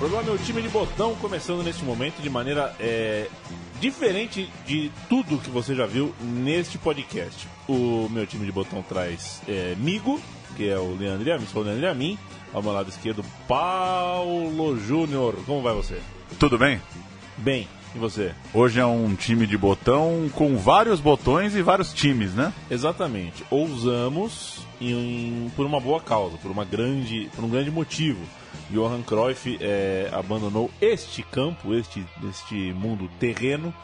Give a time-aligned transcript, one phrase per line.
[0.00, 3.28] Programa Meu Time de Botão começando neste momento de maneira é,
[3.82, 7.46] diferente de tudo que você já viu neste podcast.
[7.68, 10.18] O Meu Time de Botão traz é, Migo,
[10.56, 12.18] que é o Leandro a mim, sou o Leandro a mim.
[12.50, 15.34] Ao meu lado esquerdo, Paulo Júnior.
[15.44, 16.00] Como vai você?
[16.38, 16.80] Tudo bem?
[17.36, 17.68] Bem.
[17.94, 18.32] E você?
[18.54, 22.54] Hoje é um time de botão com vários botões e vários times, né?
[22.70, 23.44] Exatamente.
[23.50, 28.24] Ousamos em, por uma boa causa, por, uma grande, por um grande motivo.
[28.70, 33.74] Johan Cruyff é, abandonou este campo, este, este mundo terreno.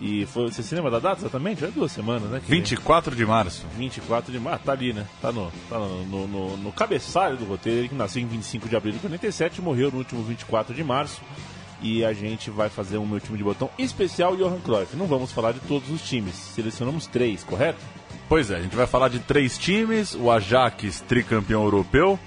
[0.00, 1.64] E foi, você se lembra da data exatamente?
[1.64, 2.40] É duas semanas, né?
[2.44, 3.66] Que 24 de março.
[3.76, 5.06] 24 de março, tá ali, né?
[5.20, 7.80] Tá no, tá no, no, no, no cabeçalho do roteiro.
[7.80, 11.20] Ele que nasceu em 25 de abril de 47 morreu no último 24 de março.
[11.80, 14.96] E a gente vai fazer um meu time de botão especial Johan Cruyff.
[14.96, 17.78] Não vamos falar de todos os times, selecionamos três, correto?
[18.28, 22.18] Pois é, a gente vai falar de três times: o Ajax, tricampeão europeu,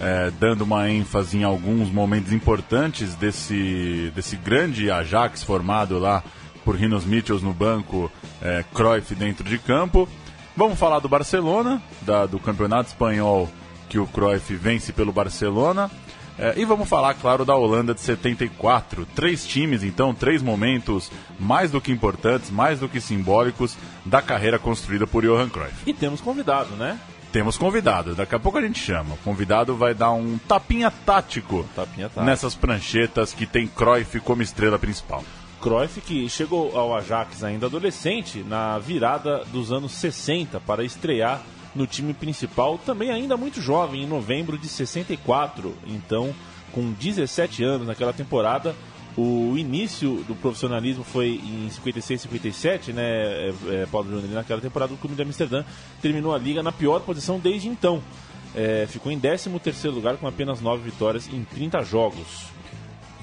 [0.00, 6.22] é, dando uma ênfase em alguns momentos importantes desse, desse grande Ajax formado lá
[6.64, 8.10] por Rinos Mitchells no banco,
[8.42, 10.08] é, Cruyff dentro de campo.
[10.56, 13.48] Vamos falar do Barcelona, da, do campeonato espanhol
[13.88, 15.90] que o Cruyff vence pelo Barcelona.
[16.38, 19.06] É, e vamos falar, claro, da Holanda de 74.
[19.14, 24.58] Três times, então, três momentos mais do que importantes, mais do que simbólicos da carreira
[24.58, 25.74] construída por Johan Cruyff.
[25.86, 26.98] E temos convidado, né?
[27.36, 29.12] Temos convidado, daqui a pouco a gente chama.
[29.12, 32.24] O convidado vai dar um tapinha tático, um tapinha tático.
[32.24, 35.22] nessas pranchetas que tem Cruyff como estrela principal.
[35.60, 41.42] Cruyff que chegou ao Ajax ainda adolescente na virada dos anos 60 para estrear
[41.74, 45.76] no time principal, também ainda muito jovem, em novembro de 64.
[45.86, 46.34] Então,
[46.72, 48.74] com 17 anos naquela temporada,
[49.16, 54.30] o início do profissionalismo foi em 56, 57, né, é, é, Paulo Júnior?
[54.30, 55.64] Naquela temporada do Clube de Amsterdã
[56.02, 58.02] terminou a liga na pior posição desde então.
[58.54, 59.48] É, ficou em 13
[59.88, 62.46] lugar com apenas 9 vitórias em 30 jogos.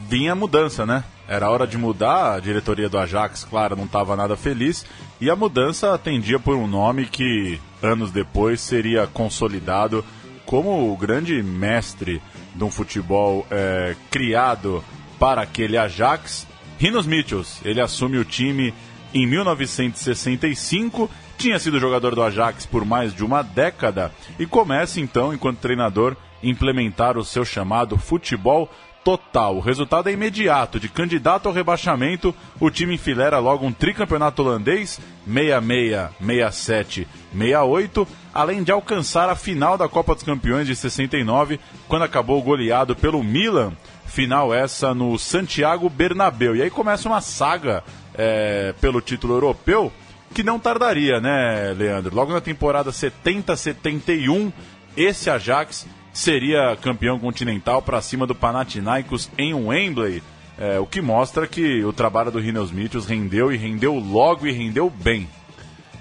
[0.07, 1.03] Vinha mudança, né?
[1.27, 4.85] Era hora de mudar, a diretoria do Ajax, claro, não estava nada feliz,
[5.21, 10.03] e a mudança atendia por um nome que, anos depois, seria consolidado
[10.45, 12.21] como o grande mestre
[12.53, 14.83] de um futebol é, criado
[15.23, 16.45] para aquele Ajax,
[16.77, 17.61] Rinos Mitchells.
[17.63, 18.73] Ele assume o time
[19.13, 25.33] em 1965, tinha sido jogador do Ajax por mais de uma década e começa então,
[25.33, 28.69] enquanto treinador, implementar o seu chamado futebol
[29.01, 29.55] total.
[29.55, 30.77] O resultado é imediato.
[30.77, 38.61] De candidato ao rebaixamento, o time enfilera logo um tricampeonato holandês, 66, 67, 68, além
[38.61, 43.71] de alcançar a final da Copa dos Campeões de 69, quando acabou goleado pelo Milan.
[44.13, 46.55] Final essa no Santiago Bernabéu.
[46.55, 49.91] E aí começa uma saga é, pelo título europeu
[50.35, 52.15] que não tardaria, né, Leandro?
[52.15, 54.53] Logo na temporada 70-71,
[54.95, 60.21] esse Ajax seria campeão continental para cima do Panathinaikos em Wembley.
[60.59, 64.51] É, o que mostra que o trabalho do Rinos Mitchells rendeu e rendeu logo e
[64.51, 65.27] rendeu bem.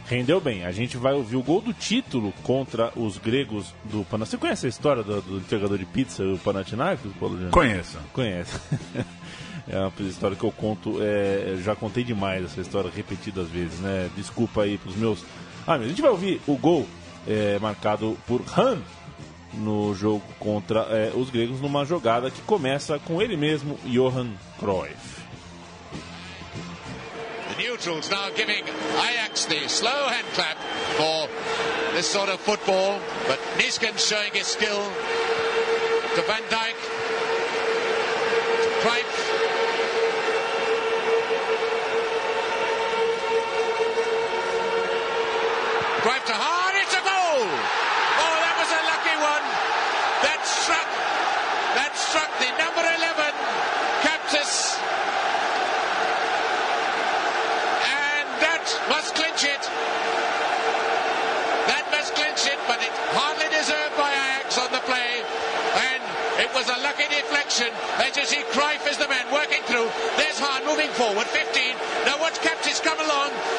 [0.07, 0.65] Rendeu bem.
[0.65, 4.31] A gente vai ouvir o gol do título contra os gregos do Panathinaikos.
[4.31, 7.39] Você conhece a história do, do entregador de pizza, o Panathinaikos, Paulo?
[7.51, 7.99] Conheço.
[8.13, 8.59] Conhece.
[9.69, 14.11] é uma história que eu conto, é, já contei demais essa história repetidas vezes, né?
[14.17, 15.25] Desculpa aí pros meus...
[15.67, 16.87] Ah, a gente vai ouvir o gol
[17.27, 18.79] é, marcado por Han
[19.55, 25.12] no jogo contra é, os gregos, numa jogada que começa com ele mesmo, Johan Cruyff.
[27.83, 30.57] Neutrals now giving Ajax the slow hand clap
[30.95, 31.27] for
[31.97, 34.85] this sort of football, but Niskens showing his skill.
[36.15, 36.72] To Van Dijk,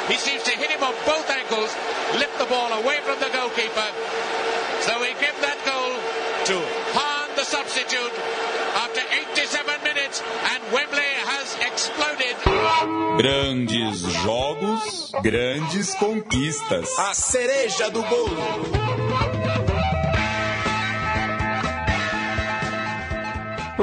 [0.07, 1.71] He seems to hit him on both ankles,
[2.19, 3.89] lift the ball away from the goalkeeper.
[4.81, 5.95] So we give that goal
[6.49, 6.55] to
[6.91, 8.11] Hahn, the substitute,
[8.75, 10.21] after 87 minutes,
[10.51, 12.35] and Wembley has exploded.
[13.17, 16.89] Grandes jogos, grandes conquistas.
[16.99, 19.72] A cereja do bolo.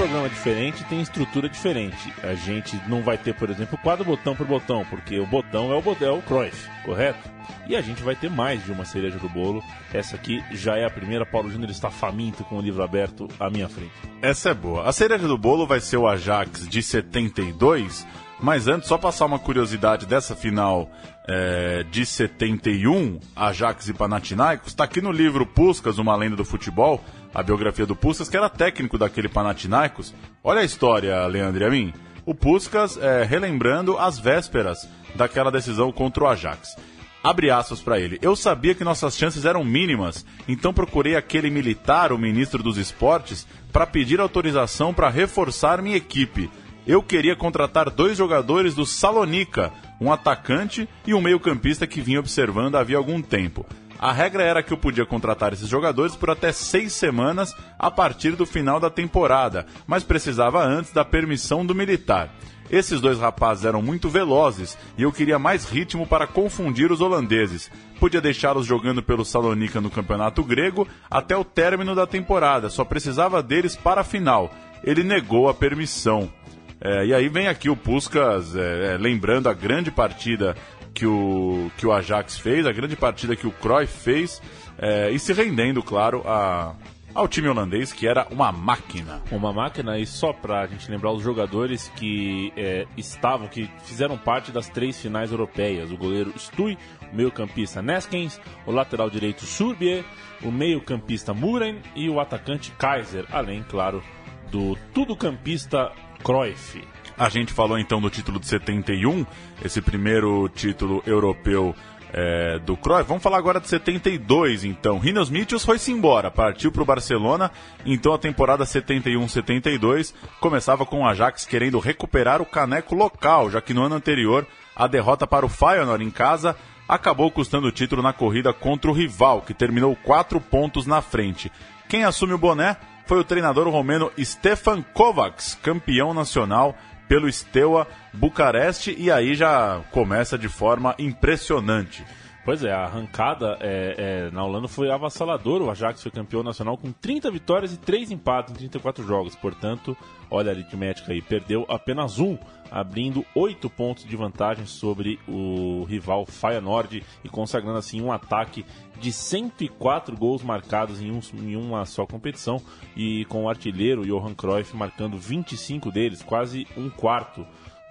[0.00, 2.11] Programa diferente tem estrutura diferente.
[2.23, 5.76] A gente não vai ter, por exemplo, quadro botão por botão, porque o botão é
[5.76, 7.29] o, é o Cruyff, correto?
[7.69, 9.62] E a gente vai ter mais de uma cereja do bolo.
[9.93, 11.26] Essa aqui já é a primeira.
[11.26, 13.93] Paulo Júnior está faminto com o livro aberto à minha frente.
[14.23, 14.88] Essa é boa.
[14.88, 18.06] A cereja do bolo vai ser o Ajax de 72
[18.43, 20.91] mas antes, só passar uma curiosidade dessa final
[21.29, 27.05] é, de 71, Ajax e Panathinaikos, está aqui no livro Puskas, Uma Lenda do Futebol,
[27.35, 30.15] a biografia do Puskas, que era técnico daquele Panathinaikos.
[30.43, 31.93] Olha a história, Leandro e a mim.
[32.27, 36.77] O Puskas é, relembrando as vésperas daquela decisão contra o Ajax.
[37.23, 38.19] Abre aspas para ele.
[38.23, 43.47] Eu sabia que nossas chances eram mínimas, então procurei aquele militar, o ministro dos esportes,
[43.73, 46.50] para pedir autorização para reforçar minha equipe
[46.87, 52.77] eu queria contratar dois jogadores do Salonica, um atacante e um meio-campista que vinha observando
[52.77, 53.67] havia algum tempo.
[54.02, 58.31] A regra era que eu podia contratar esses jogadores por até seis semanas a partir
[58.31, 62.35] do final da temporada, mas precisava antes da permissão do militar.
[62.70, 67.70] Esses dois rapazes eram muito velozes e eu queria mais ritmo para confundir os holandeses.
[67.99, 73.43] Podia deixá-los jogando pelo Salonica no campeonato grego até o término da temporada, só precisava
[73.43, 74.50] deles para a final.
[74.82, 76.32] Ele negou a permissão.
[76.81, 80.56] É, e aí vem aqui o Puskas é, é, lembrando a grande partida
[80.94, 84.42] que o, que o Ajax fez, a grande partida que o Cruyff fez,
[84.78, 86.75] é, e se rendendo, claro, a,
[87.14, 89.20] ao time holandês, que era uma máquina.
[89.31, 94.52] Uma máquina, e só pra gente lembrar os jogadores que é, estavam, que fizeram parte
[94.52, 96.78] das três finais europeias: o goleiro Stui,
[97.12, 100.04] o meio-campista Neskens, o lateral direito Surbier,
[100.43, 104.02] o meio-campista Muren e o atacante Kaiser, além, claro,
[104.50, 106.81] do tudo-campista Cruyff.
[107.20, 109.26] A gente falou então do título de 71,
[109.62, 111.75] esse primeiro título europeu
[112.14, 113.06] é, do Cruyff.
[113.06, 114.99] Vamos falar agora de 72, então.
[114.99, 117.50] Rinos Mitchells foi-se embora, partiu para o Barcelona.
[117.84, 123.75] Então a temporada 71-72 começava com o Ajax querendo recuperar o caneco local, já que
[123.75, 126.56] no ano anterior a derrota para o Feyenoord em casa
[126.88, 131.52] acabou custando o título na corrida contra o rival, que terminou quatro pontos na frente.
[131.87, 136.76] Quem assume o boné foi o treinador romeno Stefan Kovacs, campeão nacional
[137.10, 142.06] pelo Steaua Bucareste, e aí já começa de forma impressionante.
[142.50, 145.62] Pois é, a arrancada é, é, na Holanda foi avassaladora.
[145.62, 149.37] O Ajax foi campeão nacional com 30 vitórias e 3 empates em 34 jogos.
[149.37, 149.97] Portanto,
[150.29, 152.37] olha a aritmética aí, perdeu apenas um,
[152.69, 158.67] abrindo 8 pontos de vantagem sobre o rival Feyenoord e consagrando assim um ataque
[158.99, 162.61] de 104 gols marcados em, um, em uma só competição
[162.96, 167.46] e com o artilheiro Johan Cruyff marcando 25 deles, quase um quarto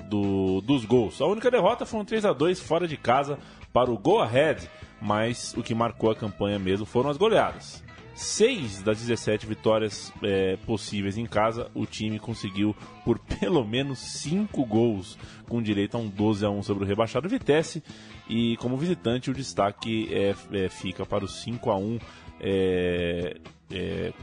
[0.08, 1.22] do, dos gols.
[1.22, 3.38] A única derrota foi um 3 a 2 fora de casa
[3.74, 4.69] para o Go Ahead,
[5.01, 7.83] mas o que marcou a campanha mesmo foram as goleadas.
[8.13, 12.75] Seis das 17 vitórias é, possíveis em casa, o time conseguiu
[13.06, 15.18] por pelo menos 5 gols,
[15.48, 17.81] com direito a um 12 a 1 sobre o rebaixado Vitesse.
[18.27, 22.00] E como visitante, o destaque é, é fica para o 5 a 1
[22.42, 23.38] é,
[23.71, 24.13] é,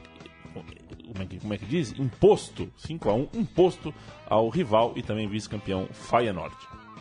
[1.06, 1.98] como, é que, como é que diz?
[1.98, 3.94] Imposto, 5 a 1 imposto
[4.28, 6.54] ao rival e também vice-campeão Feyenoord.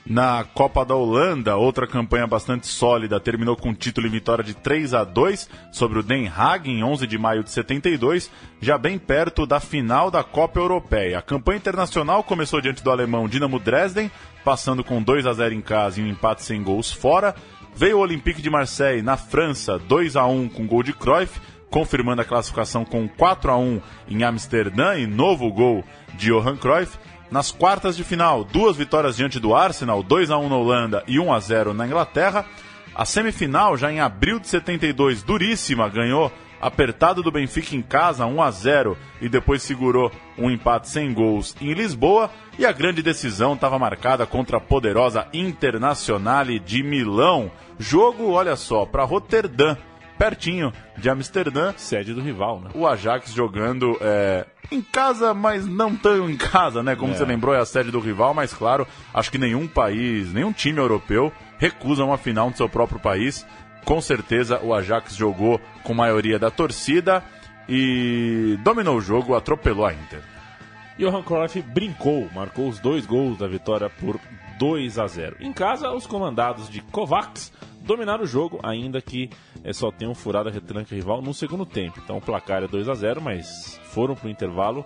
[0.07, 4.94] Na Copa da Holanda, outra campanha bastante sólida, terminou com título e vitória de 3
[4.94, 8.30] a 2 sobre o Den Haag em 11 de maio de 72,
[8.62, 11.18] já bem perto da final da Copa Europeia.
[11.18, 14.12] A campanha internacional começou diante do alemão Dinamo Dresden,
[14.44, 17.33] passando com 2 a 0 em casa e um empate sem gols fora.
[17.76, 22.21] Veio o Olympique de Marseille na França, 2 a 1 com gol de Cruyff, confirmando
[22.21, 25.83] a classificação com 4 a 1 em Amsterdã e novo gol
[26.14, 26.95] de Johan Cruyff.
[27.35, 31.19] Nas quartas de final, duas vitórias diante do Arsenal, 2 a 1 na Holanda e
[31.19, 32.45] 1 a 0 na Inglaterra.
[32.95, 38.42] A semifinal, já em abril de 72, duríssima, ganhou apertado do Benfica em casa, 1
[38.42, 42.31] a 0 e depois segurou um empate sem gols em Lisboa.
[42.57, 47.51] E a grande decisão estava marcada contra a poderosa Internazionale de Milão.
[47.77, 49.75] Jogo, olha só, para Roterdã
[50.18, 51.74] pertinho de Amsterdã.
[51.78, 52.69] Sede do rival, né?
[52.74, 56.95] O Ajax jogando é, em casa, mas não tão em casa, né?
[56.95, 57.16] Como é.
[57.16, 60.80] você lembrou, é a sede do rival, mas claro, acho que nenhum país, nenhum time
[60.80, 63.45] europeu recusa uma final no seu próprio país.
[63.84, 67.24] Com certeza o Ajax jogou com maioria da torcida
[67.69, 70.22] e dominou o jogo, atropelou a Inter.
[70.98, 74.19] Johan Cruyff brincou, marcou os dois gols da vitória por
[74.57, 75.38] 2 a 0.
[75.40, 77.52] Em casa, os comandados de Kovacs
[77.85, 79.30] dominaram o jogo, ainda que
[79.63, 81.99] é, só tenham furado a retranca rival no segundo tempo.
[82.04, 84.85] Então o placar é 2 a 0 mas foram para o intervalo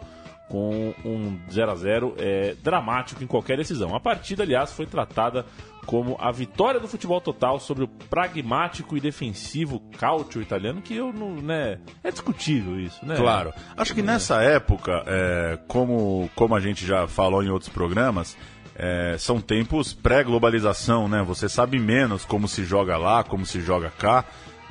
[0.50, 3.96] com um 0 a 0 é, dramático em qualquer decisão.
[3.96, 5.46] A partida, aliás, foi tratada
[5.86, 11.14] como a vitória do futebol total sobre o pragmático e defensivo cálcio italiano, que eu
[11.14, 13.16] não, né, é discutível isso, né?
[13.16, 13.54] Claro.
[13.78, 18.38] Acho que nessa época, é, como, como a gente já falou em outros programas,
[18.80, 21.22] é, são tempos pré-globalização, né?
[21.24, 24.24] Você sabe menos como se joga lá, como se joga cá.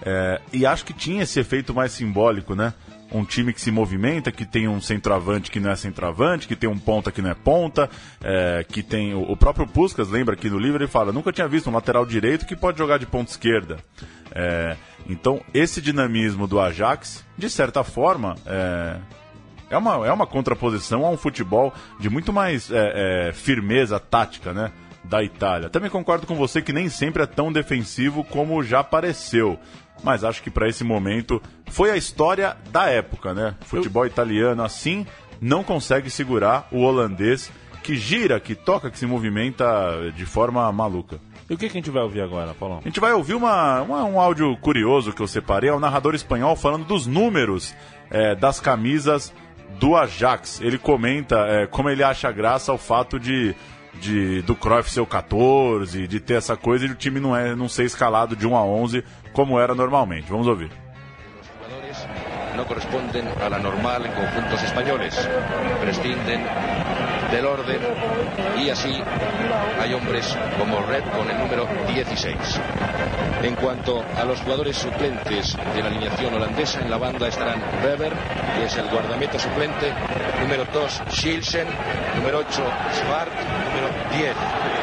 [0.03, 2.73] É, e acho que tinha esse efeito mais simbólico, né?
[3.13, 6.69] um time que se movimenta, que tem um centroavante que não é centroavante, que tem
[6.69, 7.89] um ponta que não é ponta,
[8.23, 11.49] é, que tem o, o, próprio Puskas lembra aqui no livro ele fala nunca tinha
[11.49, 13.79] visto um lateral direito que pode jogar de ponta esquerda.
[14.31, 14.77] É,
[15.09, 18.97] então esse dinamismo do Ajax, de certa forma, é,
[19.71, 24.53] é uma, é uma contraposição a um futebol de muito mais é, é, firmeza tática,
[24.53, 24.73] né?
[25.05, 25.71] Da Itália.
[25.71, 29.59] Também concordo com você que nem sempre é tão defensivo como já pareceu
[30.03, 33.55] mas acho que para esse momento foi a história da época, né?
[33.63, 35.07] Futebol italiano assim
[35.41, 37.51] não consegue segurar o holandês
[37.83, 39.67] que gira, que toca, que se movimenta
[40.15, 41.19] de forma maluca.
[41.49, 42.81] E o que, que a gente vai ouvir agora, Paulo?
[42.83, 46.15] A gente vai ouvir uma, uma, um áudio curioso que eu separei, é um narrador
[46.15, 47.75] espanhol falando dos números
[48.11, 49.33] é, das camisas
[49.79, 50.61] do Ajax.
[50.61, 53.55] Ele comenta é, como ele acha graça ao fato de,
[53.95, 57.55] de do Cruyff ser o 14, de ter essa coisa e o time não, é,
[57.55, 60.31] não ser escalado de 1 a 11 como era normalmente.
[60.31, 60.71] Vamos ouvir.
[62.59, 65.15] no corresponden a la normal en conjuntos españoles.
[65.81, 66.45] Prescinden
[67.31, 67.81] del orden
[68.59, 69.03] y así
[69.81, 72.37] hay hombres como Red con el número 16.
[73.43, 78.13] En cuanto a los jugadores suplentes de la alineación holandesa, en la banda estarán Weber,
[78.57, 79.93] que es el guardameta suplente,
[80.41, 81.69] número 2 Schilsen,
[82.17, 83.33] número 8 Svart,
[83.67, 84.35] número 10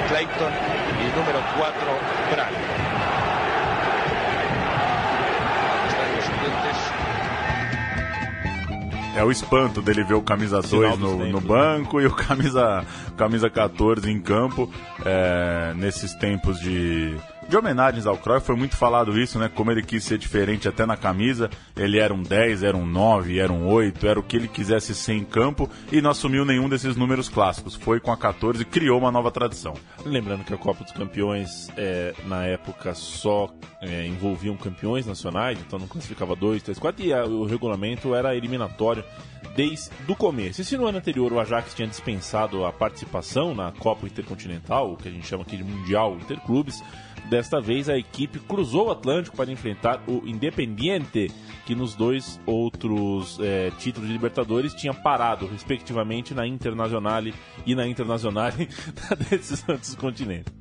[0.10, 0.54] Clayton
[1.02, 1.76] y número 4
[2.32, 2.75] Brandt.
[9.16, 13.50] É o espanto dele ver o camisa 2 no, no, banco e o camisa, camisa
[13.50, 14.70] 14 em campo.
[15.06, 17.16] É, nesses tempos de
[17.48, 19.50] de homenagens ao Cruyff, foi muito falado isso, né?
[19.54, 21.50] Como ele quis ser diferente até na camisa.
[21.76, 24.96] Ele era um 10, era um 9, era um 8, era o que ele quisesse
[24.96, 27.76] ser em campo e não assumiu nenhum desses números clássicos.
[27.76, 29.76] Foi com a 14 e criou uma nova tradição.
[30.04, 33.50] Lembrando que a Copa dos Campeões, é, na época, só
[33.82, 38.36] é, envolviam campeões nacionais, então não classificava 2, 3, 4 e a, o regulamento era
[38.36, 39.04] eliminatório
[39.56, 40.62] desde o começo.
[40.62, 44.98] E se no ano anterior o Ajax tinha dispensado a participação na Copa Intercontinental, o
[44.98, 46.84] que a gente chama aqui de Mundial Interclubes,
[47.30, 51.32] Desta vez a equipe cruzou o Atlântico para enfrentar o Independiente,
[51.66, 57.34] que nos dois outros é, títulos de Libertadores tinha parado, respectivamente, na Internazionale
[57.66, 58.70] e na Internazionale
[59.30, 60.54] desses outros continentes.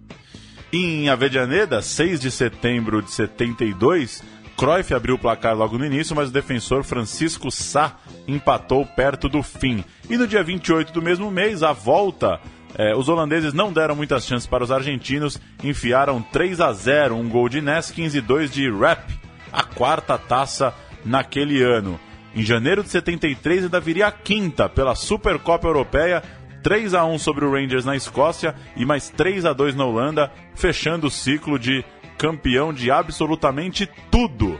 [0.72, 4.22] Em Avedianeda, 6 de setembro de 72,
[4.56, 9.42] Cruyff abriu o placar logo no início, mas o defensor Francisco Sá empatou perto do
[9.42, 9.84] fim.
[10.08, 12.40] E no dia 28 do mesmo mês, a volta
[12.76, 17.28] é, os holandeses não deram muitas chances para os argentinos, enfiaram 3 a 0, um
[17.28, 19.12] gol de Neskins e dois de Rap,
[19.52, 21.98] a quarta taça naquele ano.
[22.34, 26.22] Em janeiro de 73 ainda viria a quinta pela Supercopa Europeia,
[26.64, 30.32] 3 a 1 sobre o Rangers na Escócia e mais 3 a 2 na Holanda,
[30.56, 31.84] fechando o ciclo de
[32.18, 34.58] campeão de absolutamente tudo.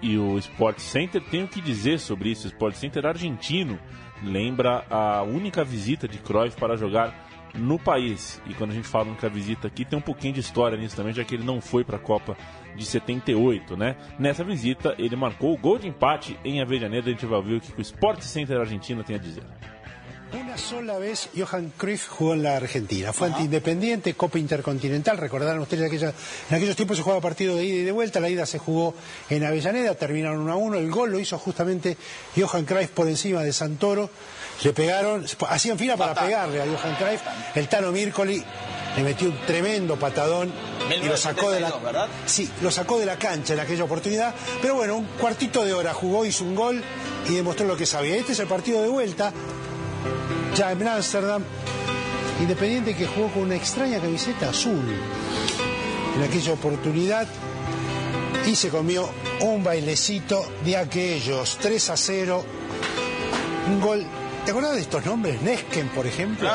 [0.00, 2.46] E o Sport Center tem o que dizer sobre isso.
[2.46, 3.78] O Sport Center argentino
[4.22, 8.40] lembra a única visita de Cruyff para jogar no país.
[8.46, 11.12] E quando a gente fala a visita aqui, tem um pouquinho de história nisso também,
[11.12, 12.36] já que ele não foi para a Copa
[12.76, 13.96] de 78, né?
[14.18, 17.08] Nessa visita, ele marcou o gol de empate em Avellaneda.
[17.08, 19.44] A gente vai ouvir o que o Sport Center argentino tem a dizer.
[20.32, 23.12] Una sola vez Johan Cruyff jugó en la Argentina.
[23.12, 25.18] Fue ante Independiente, Copa Intercontinental.
[25.18, 26.14] Recordarán ustedes, aquella,
[26.50, 28.20] en aquellos tiempos se jugaba partido de ida y de vuelta.
[28.20, 28.94] La ida se jugó
[29.28, 30.76] en Avellaneda, terminaron 1 a 1.
[30.78, 31.96] El gol lo hizo justamente
[32.36, 34.08] Johan Cruyff por encima de Santoro.
[34.62, 37.22] Le pegaron, hacían fila para pegarle a Johan Cruyff.
[37.54, 38.42] El Tano Mircoli
[38.96, 40.52] le metió un tremendo patadón
[40.90, 44.34] y lo sacó de la sí, lo sacó de la cancha en aquella oportunidad.
[44.60, 46.82] Pero bueno, un cuartito de hora jugó, hizo un gol
[47.28, 48.16] y demostró lo que sabía.
[48.16, 49.32] Este es el partido de vuelta
[50.54, 51.44] ya en Amsterdam,
[52.40, 54.82] Independiente que jugó con una extraña camiseta azul
[56.16, 57.28] en aquella oportunidad
[58.46, 59.10] y se comió
[59.42, 62.44] un bailecito de aquellos, 3 a 0,
[63.68, 64.06] un gol.
[64.44, 65.40] ¿Te acuerdas de estos nombres?
[65.42, 66.50] Nesken, por ejemplo.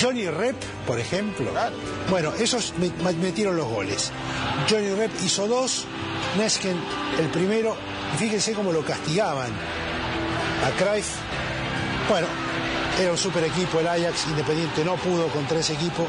[0.00, 1.50] Johnny Rep, por ejemplo.
[2.10, 2.74] Bueno, esos
[3.20, 4.10] metieron los goles.
[4.68, 5.86] Johnny Rep hizo dos,
[6.38, 6.76] Nesken
[7.18, 7.76] el primero,
[8.14, 9.50] y fíjense cómo lo castigaban
[10.64, 11.08] a Cruyff.
[12.08, 12.26] Bueno,
[13.00, 16.06] era un super equipo el Ajax, Independiente no pudo contra ese equipo.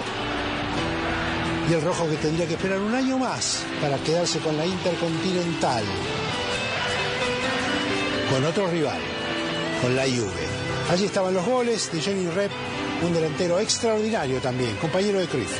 [1.69, 5.83] Y el rojo que tendría que esperar un año más para quedarse con la Intercontinental.
[8.29, 8.99] Con otro rival,
[9.81, 10.62] con la Juve.
[10.91, 12.51] Allí estaban los goles de Johnny Rep,
[13.01, 15.59] un delantero extraordinario también, compañero de Cruyff.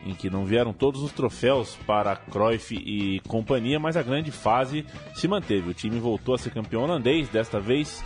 [0.04, 4.84] em que não vieram todos os troféus para Cruyff e companhia, mas a grande fase
[5.14, 5.70] se manteve.
[5.70, 8.04] O time voltou a ser campeão holandês, desta vez,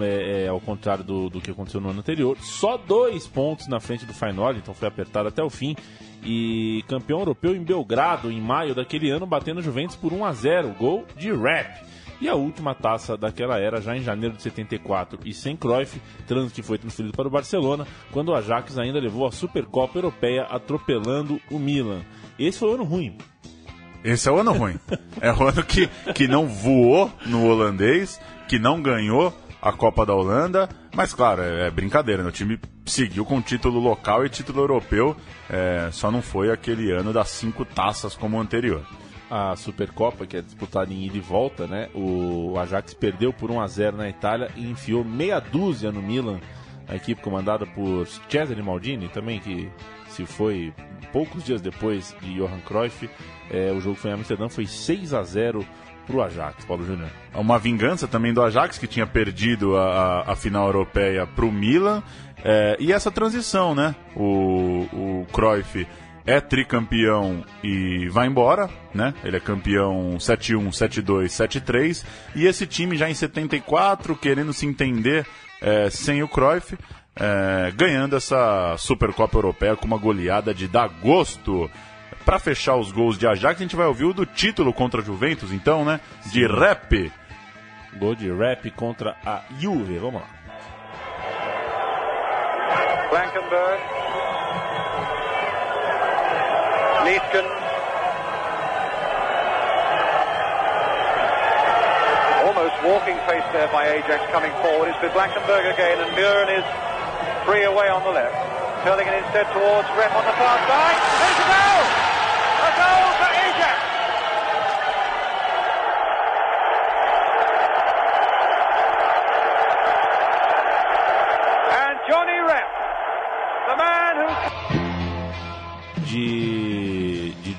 [0.00, 3.80] é, é, ao contrário do, do, que aconteceu no ano anterior, só dois pontos na
[3.80, 5.74] frente do Feyenoord, então foi apertado até o fim.
[6.24, 10.68] E campeão europeu em Belgrado, em maio daquele ano, batendo Juventus por 1 a 0
[10.78, 11.95] gol de Rap.
[12.20, 16.52] E a última taça daquela era, já em janeiro de 74, e sem Cruyff, trans
[16.52, 21.40] que foi transferido para o Barcelona, quando o Ajax ainda levou a Supercopa Europeia atropelando
[21.50, 22.02] o Milan.
[22.38, 23.18] Esse foi o ano ruim.
[24.02, 24.78] Esse é o ano ruim.
[25.20, 30.14] é o ano que, que não voou no holandês, que não ganhou a Copa da
[30.14, 32.28] Holanda, mas claro, é, é brincadeira, né?
[32.28, 35.16] o time seguiu com título local e título europeu,
[35.50, 38.86] é, só não foi aquele ano das cinco taças como o anterior
[39.30, 41.88] a Supercopa, que é disputada em ida e volta, né?
[41.94, 46.40] O Ajax perdeu por 1 a 0 na Itália e enfiou meia dúzia no Milan,
[46.88, 49.68] a equipe comandada por Cesare Maldini, também que
[50.08, 50.72] se foi
[51.12, 53.10] poucos dias depois de Johan Cruyff.
[53.50, 55.66] É, o jogo foi em Amsterdã, foi 6 a 0
[56.06, 57.10] para o Ajax, Paulo Júnior.
[57.34, 61.50] Uma vingança também do Ajax, que tinha perdido a, a, a final europeia para o
[61.50, 62.02] Milan.
[62.44, 63.96] É, e essa transição, né?
[64.14, 65.86] O, o Cruyff
[66.26, 69.14] é tricampeão e vai embora, né?
[69.22, 72.04] Ele é campeão 7-1, 7-2, 7-3.
[72.34, 75.24] E esse time já em 74, querendo se entender
[75.62, 76.76] é, sem o Cruyff,
[77.14, 81.70] é, ganhando essa Supercopa Europeia com uma goleada de dar gosto.
[82.24, 85.04] Para fechar os gols de Ajax, a gente vai ouvir o do título contra a
[85.04, 86.00] Juventus, então, né?
[86.24, 86.58] De Sim.
[86.58, 87.12] rap.
[87.98, 90.28] Gol de rap contra a Juve, vamos lá.
[93.08, 93.95] Blankenberg
[102.42, 104.90] Almost walking pace there by Ajax coming forward.
[104.90, 106.66] It's with Blankenberg again, and Muren is
[107.46, 108.34] free away on the left.
[108.82, 110.98] Turning it instead towards Rep on the far side.
[110.98, 111.86] There's a goal!
[112.66, 113.15] A goal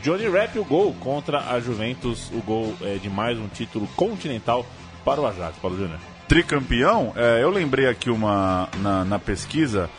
[0.08, 4.66] Johnny Rep o gol contra a Juventus, o gol é, de mais um título continental
[5.04, 6.00] para o Ajax, Paulo Júnior.
[6.30, 9.90] Tricampeão, é, eu lembrei aqui uma na, na pesquisa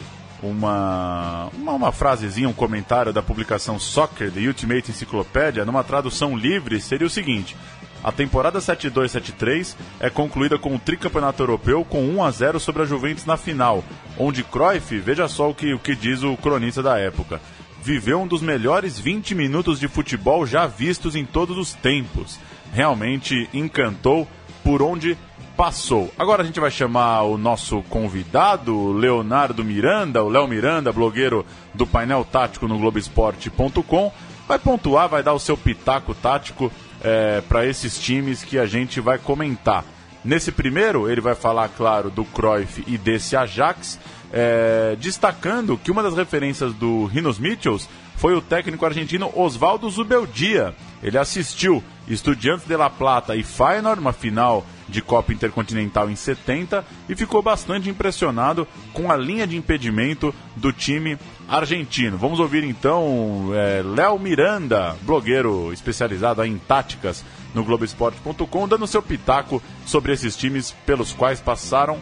[0.42, 6.80] uma, uma, uma, frasezinha, um comentário da publicação Soccer, The Ultimate Encyclopedia, numa tradução livre,
[6.80, 7.54] seria o seguinte:
[8.02, 12.86] a temporada 72-73 é concluída com o tricampeonato europeu com 1 a 0 sobre a
[12.86, 13.84] Juventus na final,
[14.16, 17.42] onde Cruyff, veja só o que, o que diz o cronista da época,
[17.88, 22.38] viveu um dos melhores 20 minutos de futebol já vistos em todos os tempos.
[22.70, 24.28] Realmente encantou
[24.62, 25.16] por onde
[25.56, 26.12] passou.
[26.18, 31.86] Agora a gente vai chamar o nosso convidado, Leonardo Miranda, o Léo Miranda, blogueiro do
[31.86, 34.12] painel tático no Globoesporte.com.
[34.46, 36.70] Vai pontuar, vai dar o seu pitaco tático
[37.02, 39.82] é, para esses times que a gente vai comentar.
[40.22, 43.98] Nesse primeiro, ele vai falar, claro, do Cruyff e desse Ajax
[44.32, 50.74] é, destacando que uma das referências do Rinos Mitchells foi o técnico argentino Osvaldo Zubeldia.
[51.02, 56.84] Ele assistiu Estudiantes de La Plata e Feyenoord, uma final de Copa Intercontinental em 70,
[57.08, 62.18] e ficou bastante impressionado com a linha de impedimento do time argentino.
[62.18, 69.62] Vamos ouvir então é, Léo Miranda, blogueiro especializado em táticas no Globoesporte.com, dando seu pitaco
[69.86, 71.98] sobre esses times pelos quais passaram,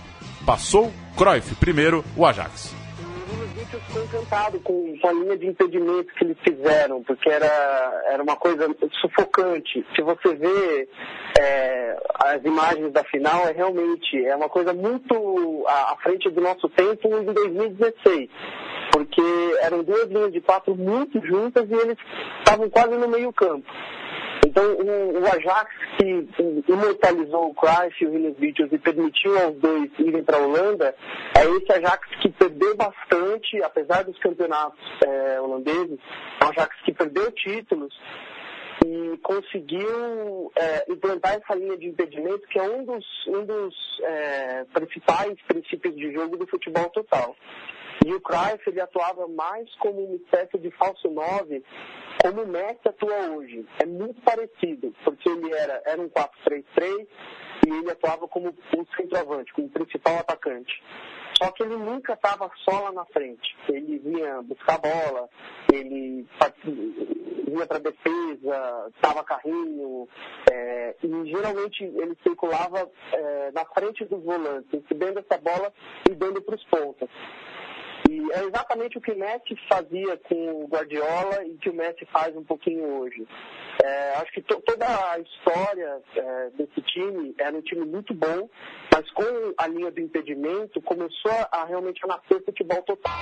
[0.47, 2.76] passou Cruyff, primeiro o Ajax.
[3.81, 8.37] Ficou encantado com, com a linha de impedimento que eles fizeram, porque era, era uma
[8.37, 9.87] coisa sufocante.
[9.95, 10.89] Se você vê
[11.39, 16.41] é, as imagens da final, é realmente é uma coisa muito à, à frente do
[16.41, 18.31] nosso tempo em 2016
[18.93, 19.23] porque
[19.61, 21.99] eram duas linhas de quatro muito juntas e eles
[22.39, 23.67] estavam quase no meio campo.
[24.47, 26.29] Então, o, o Ajax, que
[26.69, 30.95] imortalizou o Cruyff e o Williams Beatles e permitiu aos dois irem para a Holanda,
[31.37, 35.98] é esse Ajax que perdeu bastante, apesar dos campeonatos é, holandeses,
[36.40, 37.94] é um Ajax que perdeu títulos
[38.87, 44.64] e conseguiu é, implantar essa linha de impedimento, que é um dos, um dos é,
[44.72, 47.37] principais princípios de jogo do futebol total.
[48.05, 51.64] E o Cruyff ele atuava mais como uma espécie de falso 9,
[52.22, 53.66] como o Messi atua hoje.
[53.81, 57.07] É muito parecido, porque ele era, era um 4-3-3
[57.66, 60.83] e ele atuava como um centroavante, como principal atacante.
[61.40, 63.57] Só que ele nunca estava só lá na frente.
[63.68, 65.29] Ele vinha buscar bola,
[65.72, 66.27] ele
[67.46, 70.09] vinha para defesa, dava carrinho,
[70.51, 75.72] é, e geralmente ele circulava é, na frente dos volantes, recebendo essa bola
[76.11, 77.09] e dando para os pontas.
[78.09, 82.07] E é exatamente o que o Messi fazia com o Guardiola e que o Messi
[82.12, 83.27] faz um pouquinho hoje.
[83.83, 88.49] É, acho que to toda a história é, desse time era um time muito bom,
[88.92, 93.12] mas com a linha do impedimento começou a, realmente a nascer futebol total.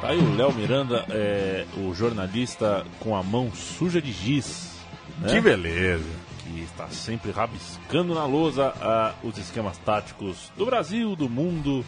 [0.00, 4.76] Tá aí o Léo Miranda, é, o jornalista com a mão suja de giz.
[5.20, 5.28] Né?
[5.28, 6.10] Que beleza!
[6.42, 11.84] Que está sempre rabiscando na lousa ah, os esquemas táticos do Brasil, do mundo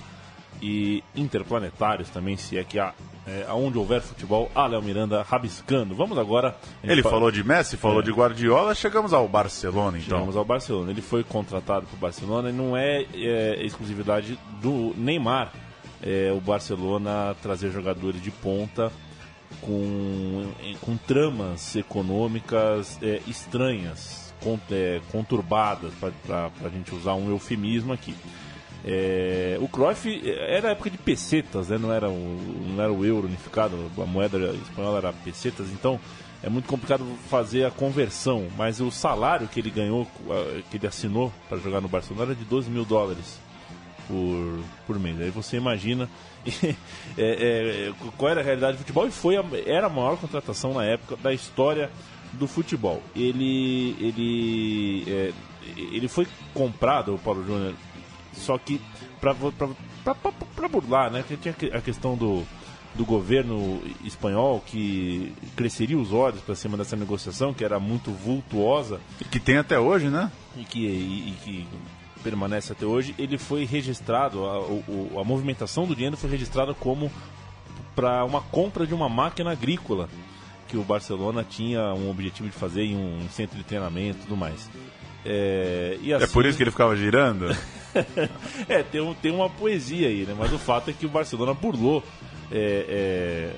[0.65, 2.95] e interplanetários também, se é que há,
[3.27, 5.95] é, aonde houver futebol, a Léo Miranda rabiscando.
[5.95, 6.57] Vamos agora.
[6.83, 8.03] Ele falou de Messi, falou é.
[8.03, 10.17] de Guardiola, chegamos ao Barcelona então.
[10.17, 10.91] Chegamos ao Barcelona.
[10.91, 15.53] Ele foi contratado para o Barcelona e não é, é, exclusividade do Neymar.
[16.03, 18.91] É, o Barcelona trazer jogadores de ponta
[19.61, 20.51] com,
[20.81, 24.33] com tramas econômicas é, estranhas,
[24.71, 25.93] é, conturbadas,
[26.27, 28.15] para a gente usar um eufemismo aqui.
[28.87, 31.79] É, o Cruyff era a época de pesetas, né?
[31.79, 35.99] não, era não era o euro unificado, a moeda espanhola era pesetas, então
[36.43, 38.47] é muito complicado fazer a conversão.
[38.59, 40.07] Mas o salário que ele ganhou,
[40.71, 43.41] que ele assinou para jogar no Barcelona era de 12 mil dólares
[44.07, 45.19] por, por mês.
[45.19, 46.09] Aí você imagina
[46.63, 46.75] é,
[47.17, 50.85] é, qual era a realidade do futebol e foi a, era a maior contratação na
[50.85, 51.91] época da história
[52.35, 53.03] do futebol.
[53.17, 55.33] Ele, ele, é,
[55.77, 57.75] ele foi comprado, o Paulo Júnior,
[58.37, 58.81] só que
[59.21, 61.25] para burlar, né?
[61.27, 62.45] Porque tinha a questão do,
[62.95, 69.01] do governo espanhol que cresceria os olhos para cima dessa negociação, que era muito vultuosa.
[69.21, 70.31] E que tem até hoje, né?
[70.57, 71.69] E que, e, e que
[72.23, 73.15] permanece até hoje.
[73.19, 77.11] Ele foi registrado, a, a, a movimentação do dinheiro foi registrada como
[77.95, 80.09] para uma compra de uma máquina agrícola
[80.67, 84.37] que o Barcelona tinha um objetivo de fazer em um centro de treinamento e tudo
[84.37, 84.69] mais.
[85.25, 86.25] É, assim...
[86.25, 87.57] é por isso que ele ficava girando?
[88.69, 90.35] é, tem, um, tem uma poesia aí, né?
[90.37, 92.03] Mas o fato é que o Barcelona burlou.
[92.53, 93.57] É, é,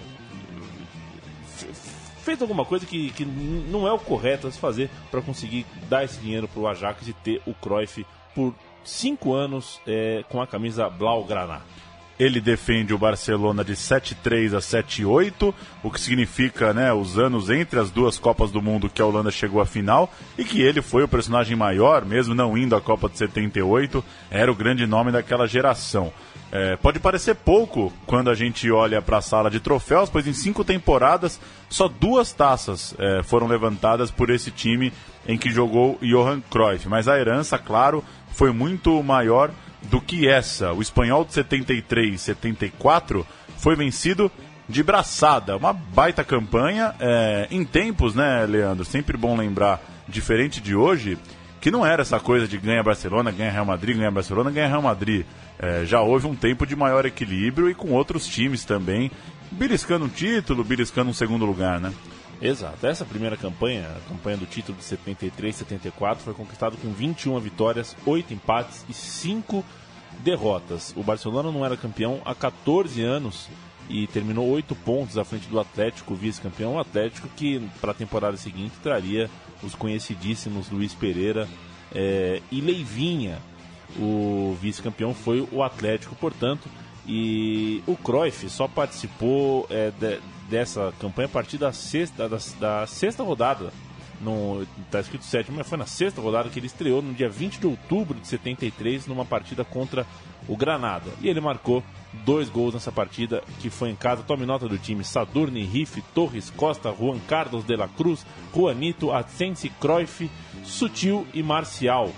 [2.23, 6.05] fez alguma coisa que, que não é o correto a se fazer para conseguir dar
[6.05, 8.53] esse dinheiro para o Ajax e ter o Cruyff por
[8.85, 11.63] cinco anos é, com a camisa Blaugrana.
[12.19, 15.53] Ele defende o Barcelona de 7-3 a 7-8,
[15.83, 19.31] o que significa né, os anos entre as duas Copas do Mundo que a Holanda
[19.31, 23.09] chegou à final e que ele foi o personagem maior, mesmo não indo à Copa
[23.09, 26.13] de 78, era o grande nome daquela geração.
[26.51, 30.33] É, pode parecer pouco quando a gente olha para a sala de troféus, pois em
[30.33, 34.93] cinco temporadas só duas taças é, foram levantadas por esse time
[35.27, 39.51] em que jogou Johan Cruyff, mas a herança, claro, foi muito maior
[39.87, 40.73] do que essa.
[40.73, 43.27] O espanhol de 73 e 74
[43.59, 44.31] foi vencido
[44.69, 45.57] de braçada.
[45.57, 48.85] Uma baita campanha é, em tempos, né, Leandro?
[48.85, 51.19] Sempre bom lembrar, diferente de hoje,
[51.61, 54.83] que não era essa coisa de ganha Barcelona, ganha Real Madrid, ganha Barcelona, ganha Real
[54.83, 55.25] Madrid.
[55.59, 59.11] É, já houve um tempo de maior equilíbrio e com outros times também,
[59.51, 61.93] beliscando um título, beliscando um segundo lugar, né?
[62.41, 62.87] Exato.
[62.87, 67.97] Essa primeira campanha, a campanha do título de 73 74, foi conquistado com 21 vitórias,
[68.05, 69.65] 8 empates e 5
[70.21, 70.93] derrotas.
[70.97, 73.49] O Barcelona não era campeão há 14 anos
[73.89, 76.75] e terminou 8 pontos à frente do Atlético, vice-campeão.
[76.75, 79.31] O Atlético que para a temporada seguinte traria
[79.63, 81.49] os conhecidíssimos Luiz Pereira
[81.95, 83.39] é, e Leivinha.
[83.99, 86.69] O vice-campeão foi o Atlético, portanto.
[87.07, 92.87] E o Cruyff só participou é, de, dessa campanha a partir da sexta, da, da
[92.87, 93.73] sexta rodada.
[94.19, 97.61] No, tá escrito sétimo, mas foi na sexta rodada que ele estreou no dia 20
[97.61, 100.07] de outubro de 73 numa partida contra
[100.49, 101.11] o Granada.
[101.21, 101.83] E ele marcou
[102.25, 104.23] dois gols nessa partida, que foi em casa.
[104.23, 109.69] Tome nota do time: Sadurni, Riff, Torres, Costa, Juan Carlos de la Cruz, Juanito, Asensi,
[109.69, 110.31] Cruyff,
[110.65, 112.11] Sutil e Marcial.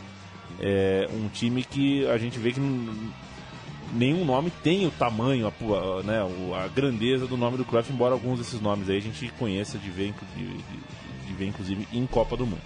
[0.60, 2.60] É um time que a gente vê que
[3.92, 6.20] nenhum nome tem o tamanho, a, né,
[6.64, 9.90] a grandeza do nome do Cruyff, embora alguns desses nomes aí a gente conheça de
[9.90, 12.62] ver, de, de, de ver inclusive em Copa do Mundo.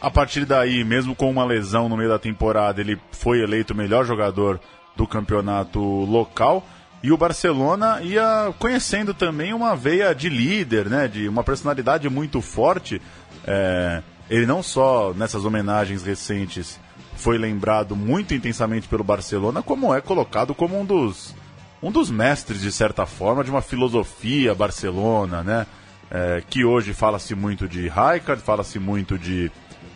[0.00, 3.76] A partir daí, mesmo com uma lesão no meio da temporada, ele foi eleito o
[3.76, 4.60] melhor jogador
[4.96, 6.64] do campeonato local.
[7.02, 11.08] E o Barcelona ia conhecendo também uma veia de líder, né?
[11.08, 13.02] De uma personalidade muito forte.
[13.44, 16.78] É, ele não só nessas homenagens recentes
[17.18, 21.34] foi lembrado muito intensamente pelo Barcelona, como é colocado como um dos,
[21.82, 25.66] um dos mestres, de certa forma, de uma filosofia Barcelona, né?
[26.10, 29.50] É, que hoje fala-se muito de Rijkaard, fala-se muito de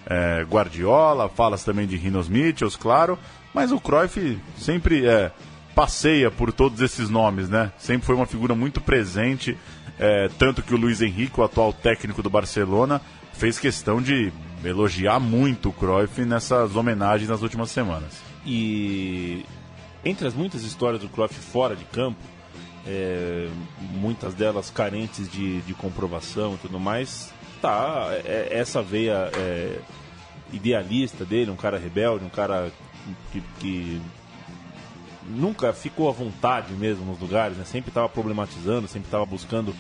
[0.05, 3.19] é, Guardiola, fala-se também de Rinos Mitchells, claro,
[3.55, 5.31] mas o Cruyff sempre é,
[5.75, 7.73] passeia por todos esses nomes, né?
[7.79, 9.57] Sempre foi uma figura muito presente,
[9.99, 13.01] é, tanto que o Luiz Henrique, o atual técnico do Barcelona,
[13.33, 14.31] fez questão de
[14.65, 18.21] elogiar muito o Cruyff nessas homenagens nas últimas semanas.
[18.45, 19.45] E
[20.05, 22.19] entre as muitas histórias do Cruyff fora de campo,
[22.87, 23.49] é,
[23.95, 29.79] muitas delas carentes de, de, comprovação e tudo mais, tá é, essa veia é,
[30.53, 32.73] idealista dele, um cara rebelde, um cara
[33.31, 34.01] que, que,
[35.25, 37.65] nunca ficou à vontade mesmo nos lugares, né?
[37.65, 39.73] sempre estava problematizando, sempre estava buscando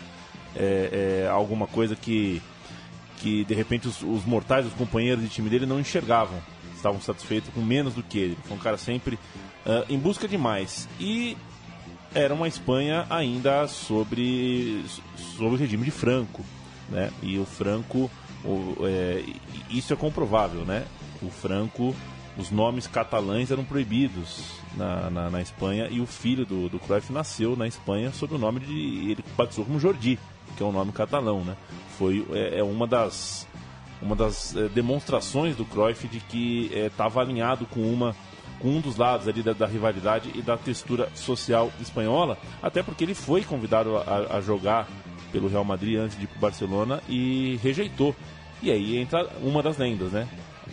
[0.55, 2.41] é, é, alguma coisa que,
[3.23, 6.43] que de repente os, os mortais, os companheiros de time dele não enxergavam,
[6.75, 8.39] estavam satisfeitos com menos do que ele.
[8.45, 10.89] Foi um cara sempre uh, em busca de mais.
[10.99, 11.37] E
[12.13, 14.85] era uma Espanha ainda sobre,
[15.37, 16.45] sobre o regime de Franco.
[16.89, 17.11] Né?
[17.23, 18.11] E o Franco,
[18.45, 19.25] o, é,
[19.71, 20.85] isso é comprovável, né?
[21.23, 21.95] O Franco,
[22.37, 27.13] os nomes catalães eram proibidos na, na, na, Espanha e o filho do, do Cruyff
[27.13, 29.11] nasceu na Espanha sob o nome de.
[29.11, 30.19] ele batizou como Jordi,
[30.57, 31.57] que é um nome catalão, né?
[31.99, 33.47] Foi, é, é uma das,
[34.01, 38.15] uma das é, demonstrações do Cruyff de que estava é, alinhado com uma
[38.61, 43.03] com um dos lados ali da, da, rivalidade e da textura social espanhola, até porque
[43.03, 44.87] ele foi convidado a, a jogar
[45.33, 48.15] pelo Real Madrid antes de ir para Barcelona e rejeitou.
[48.63, 50.29] E aí entra uma das lendas, né?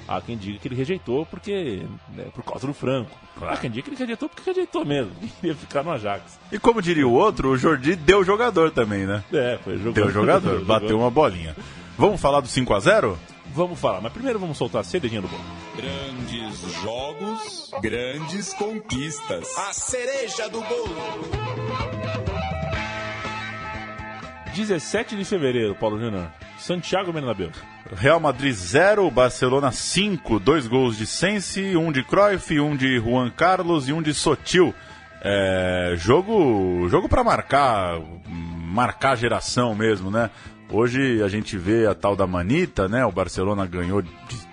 [0.10, 3.15] Há quem diga que ele rejeitou porque né, por causa do Franco.
[3.39, 5.12] Há quem diga que ele rejeitou porque rejeitou mesmo.
[5.43, 6.39] Ia ficar no Ajax.
[6.52, 9.24] E como diria o outro, o Jordi deu jogador também, né?
[9.32, 9.93] É, foi jogador.
[9.93, 11.56] Deu jogador, bateu uma bolinha.
[11.95, 13.19] Vamos falar do 5 a 0
[13.54, 15.43] Vamos falar, mas primeiro vamos soltar a cerejinha do bolo.
[15.76, 19.58] Grandes jogos, grandes conquistas.
[19.58, 20.95] A cereja do bolo.
[24.56, 26.32] 17 de fevereiro, Paulo Júnior.
[26.58, 27.52] Santiago Bernabéu.
[27.95, 33.30] Real Madrid 0, Barcelona 5, dois gols de Sensi, um de Cruyff, um de Juan
[33.32, 34.73] Carlos e um de Sotil.
[35.21, 40.30] É, jogo jogo para marcar, marcar geração mesmo, né?
[40.71, 43.04] Hoje a gente vê a tal da manita, né?
[43.06, 44.10] O Barcelona ganhou de,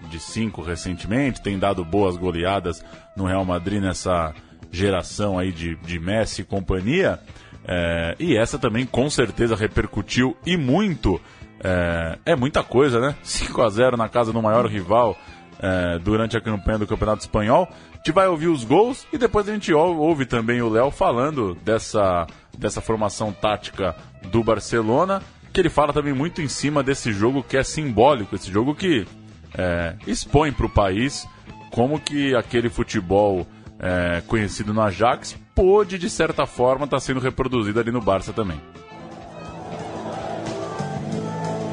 [0.08, 2.82] de cinco recentemente, tem dado boas goleadas
[3.14, 4.34] no Real Madrid nessa
[4.72, 7.20] geração aí de, de Messi e companhia.
[7.68, 11.20] É, e essa também com certeza repercutiu e muito.
[11.62, 13.14] É, é muita coisa, né?
[13.22, 15.16] 5 a 0 na casa do maior rival
[15.58, 17.68] é, durante a campanha do Campeonato Espanhol.
[17.92, 21.54] A gente vai ouvir os gols e depois a gente ouve também o Léo falando
[21.64, 23.96] dessa, dessa formação tática
[24.30, 25.22] do Barcelona
[25.56, 29.06] que ele fala também muito em cima desse jogo que é simbólico, esse jogo que
[29.56, 31.26] é, expõe para o país
[31.70, 33.46] como que aquele futebol
[33.78, 38.34] é, conhecido no Ajax pôde, de certa forma, estar tá sendo reproduzido ali no Barça
[38.34, 38.60] também.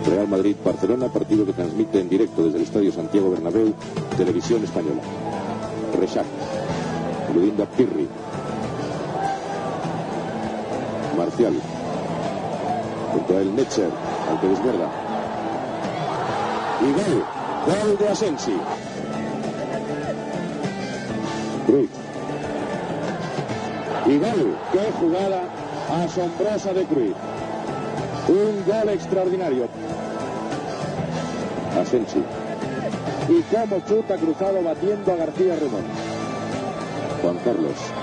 [0.06, 3.74] Real Madrid-Barcelona, partido que transmite en directo desde el Estadio Santiago Bernabéu,
[4.18, 5.02] televisión española.
[6.00, 6.26] Rechac,
[7.34, 8.08] Ludinda Pirri,
[11.18, 11.54] Marcial,
[13.14, 13.90] junto a el Netzer,
[14.30, 14.90] al que.
[16.82, 17.24] Y gol,
[17.66, 18.58] gol de Asensi.
[21.66, 21.90] Cruz.
[24.06, 25.44] Y gol, qué jugada
[26.04, 27.33] asombrosa de Cruz.
[28.28, 29.68] Un gol extraordinario.
[31.80, 32.24] Asensi.
[33.30, 35.84] Y cómo chuta cruzado batiendo a García Ramón.
[37.22, 38.03] Juan Carlos.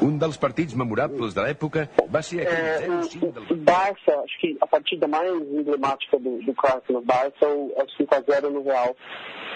[0.00, 4.66] Um dos partidos memoráveis da época vai ser aquele é, o, Barça, acho que a
[4.66, 8.96] partida mais emblemática do, do clássico no Barça é o, é o 5x0 no Real.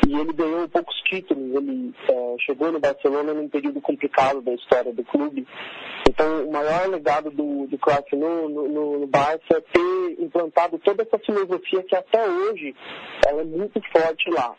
[0.07, 4.93] E ele ganhou poucos títulos, ele é, chegou no Barcelona num período complicado da história
[4.93, 5.47] do clube.
[6.09, 11.03] Então, o maior legado do, do clássico no, no, no Barça é ter implantado toda
[11.03, 12.75] essa filosofia que até hoje
[13.27, 14.55] ela é muito forte lá.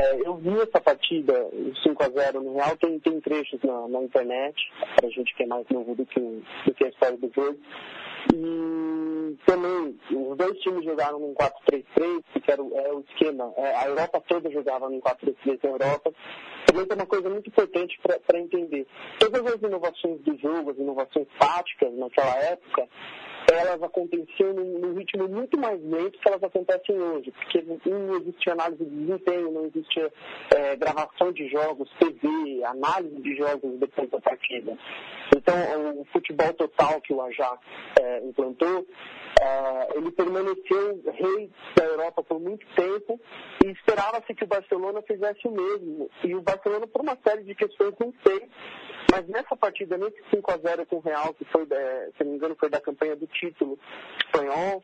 [0.00, 1.34] É, eu vi essa partida,
[1.82, 4.56] 5 a 0 no Real, tem, tem trechos na, na internet,
[4.96, 7.58] para a gente que é mais novo do que, do que a história do jogo.
[8.34, 13.52] E também, os dois times jogaram num 4-3-3, que era é o esquema.
[13.56, 16.12] É, a Europa toda jogava num 4-3-3 na Europa.
[16.66, 18.86] Também tem uma coisa muito importante para entender.
[19.18, 22.86] Todas as inovações do jogo, as inovações táticas naquela época,
[23.52, 28.52] elas aconteciam num, num, ritmo muito mais lento que elas acontecem hoje, porque não existia
[28.52, 30.12] análise de desempenho, não existia
[30.54, 34.76] é, gravação de jogos, TV, análise de jogos depois da partida.
[35.36, 35.54] Então,
[36.00, 37.58] o futebol total que o Ajax
[38.00, 38.86] é, implantou,
[39.40, 43.20] é, ele permaneceu rei da Europa por muito tempo
[43.64, 46.10] e esperava-se que o Barcelona fizesse o mesmo.
[46.24, 48.42] E o Barcelona, por uma série de questões, não fez.
[49.10, 52.36] Mas nessa partida, nesse 5 a 0 com o Real, que foi, se não me
[52.36, 53.78] engano, foi da campanha do título
[54.24, 54.82] espanhol,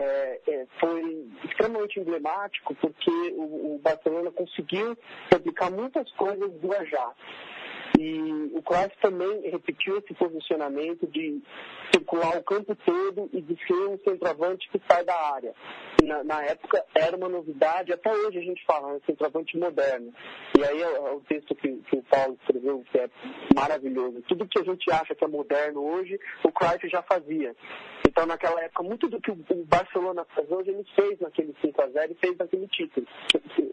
[0.00, 4.96] é, é, foi extremamente emblemático porque o, o Barcelona conseguiu
[5.30, 7.14] replicar muitas coisas do Ajax.
[7.98, 11.40] E o Cruyff também repetiu esse posicionamento de
[11.92, 15.54] circular o campo todo e de ser um centroavante que sai da área.
[16.02, 20.12] Na, na, época era uma novidade, até hoje a gente fala, um centroavante moderno.
[20.58, 23.08] E aí é, é o texto que, que, o Paulo escreveu, que é
[23.54, 24.22] maravilhoso.
[24.28, 27.54] Tudo que a gente acha que é moderno hoje, o Cruyff já fazia.
[28.14, 32.14] Então, naquela época, muito do que o Barcelona faz hoje, ele fez naquele 5x0 e
[32.14, 33.04] fez naquele título.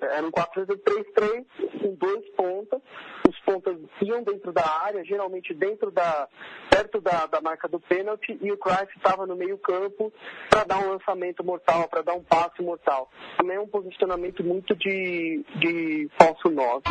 [0.01, 1.45] Era um 4-3-3
[1.79, 2.81] com dois pontas.
[3.29, 6.27] Os pontas iam dentro da área, geralmente dentro da,
[6.71, 10.11] perto da, da marca do pênalti, e o Cruyff estava no meio campo
[10.49, 13.11] para dar um lançamento mortal, para dar um passe mortal.
[13.37, 16.81] Também é um posicionamento muito de, de falso 9.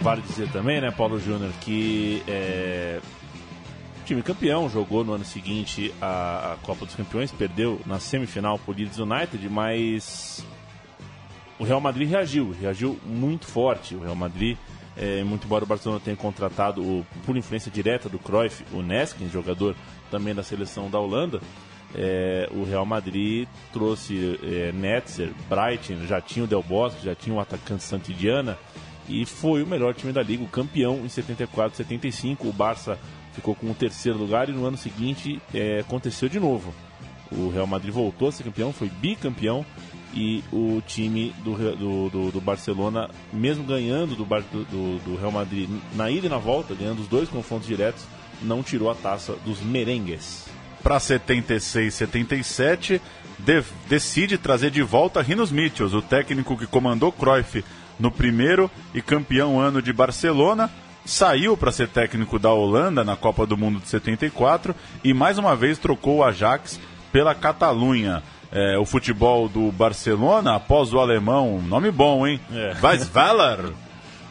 [0.00, 3.00] Vale dizer também, né, Paulo Júnior, que é,
[4.08, 8.74] time campeão, jogou no ano seguinte a, a Copa dos Campeões, perdeu na semifinal por
[8.74, 10.42] Leeds United, mas
[11.58, 13.94] o Real Madrid reagiu, reagiu muito forte.
[13.94, 14.56] O Real Madrid,
[14.96, 19.28] é, muito embora o Barcelona tenha contratado, o, por influência direta do Cruyff, o Neskin,
[19.28, 19.76] jogador
[20.10, 21.38] também da seleção da Holanda,
[21.94, 27.36] é, o Real Madrid trouxe é, Netzer, Brighton, já tinha o Del Bosque, já tinha
[27.36, 28.56] o atacante Santidiana
[29.06, 32.48] e foi o melhor time da liga, o campeão em 74, 75.
[32.48, 32.98] O Barça
[33.38, 36.74] ficou com o terceiro lugar e no ano seguinte é, aconteceu de novo.
[37.30, 39.64] O Real Madrid voltou a ser campeão, foi bicampeão
[40.12, 45.68] e o time do, do, do, do Barcelona, mesmo ganhando do, do, do, Real Madrid
[45.94, 48.04] na ida e na volta, ganhando os dois confrontos diretos,
[48.42, 50.46] não tirou a taça dos merengues.
[50.82, 53.00] Para 76 77,
[53.38, 57.64] de, decide trazer de volta Rinos Mitchells, o técnico que comandou Cruyff
[58.00, 60.70] no primeiro e campeão ano de Barcelona
[61.04, 65.56] saiu para ser técnico da Holanda na Copa do Mundo de 74 e mais uma
[65.56, 66.80] vez trocou o Ajax
[67.12, 68.22] pela Catalunha.
[68.50, 72.40] É, o futebol do Barcelona, após o alemão, nome bom, hein?
[72.50, 72.74] É.
[72.82, 73.72] Weisweiler.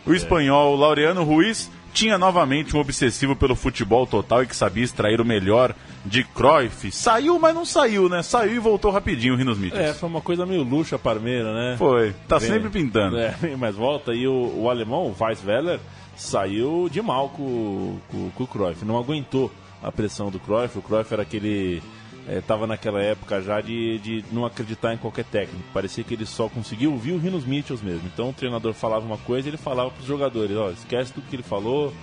[0.08, 5.20] O espanhol Laureano Ruiz tinha novamente um obsessivo pelo futebol total e que sabia extrair
[5.20, 5.74] o melhor
[6.06, 6.92] de Cruyff.
[6.92, 8.22] Saiu, mas não saiu, né?
[8.22, 9.82] Saiu e voltou rapidinho, Rinos Mitchell.
[9.82, 11.76] É, foi uma coisa meio luxa parmeira, né?
[11.78, 12.14] Foi.
[12.28, 13.18] Tá Bem, sempre pintando.
[13.18, 14.14] É, mas volta.
[14.14, 15.80] E o, o alemão, o Weisweiler,
[16.18, 18.84] saiu de mal com, com, com o Cruyff.
[18.84, 19.52] Não aguentou
[19.82, 20.78] a pressão do Cruyff.
[20.78, 21.82] O Cruyff era aquele
[22.30, 25.64] estava é, naquela época já de, de não acreditar em qualquer técnico.
[25.74, 28.08] Parecia que ele só conseguia ouvir o Rinos Mitchells mesmo.
[28.08, 31.30] Então o treinador falava uma coisa e ele falava para os jogadores: ó, esquece tudo
[31.30, 31.94] que ele falou.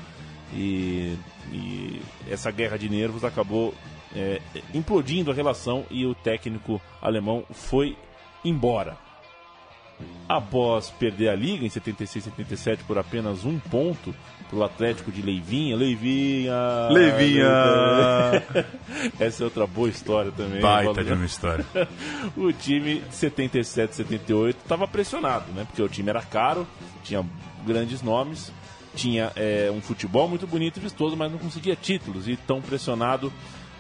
[0.53, 1.17] E,
[1.53, 2.01] e
[2.31, 3.75] essa guerra de nervos acabou
[4.15, 4.41] é,
[4.73, 7.97] implodindo a relação e o técnico alemão foi
[8.45, 8.97] embora.
[10.29, 14.15] Após perder a liga em 76 77 por apenas um ponto
[14.49, 17.47] para o Atlético de Leivinha, Leivinha, Leivinha.
[19.21, 20.61] Essa é outra boa história também.
[20.61, 21.65] Baita de uma história.
[22.37, 25.65] o time 77 78 estava pressionado, né?
[25.65, 26.67] Porque o time era caro,
[27.03, 27.25] tinha
[27.67, 28.53] grandes nomes,
[28.95, 33.33] tinha é, um futebol muito bonito e vistoso, mas não conseguia títulos e tão pressionado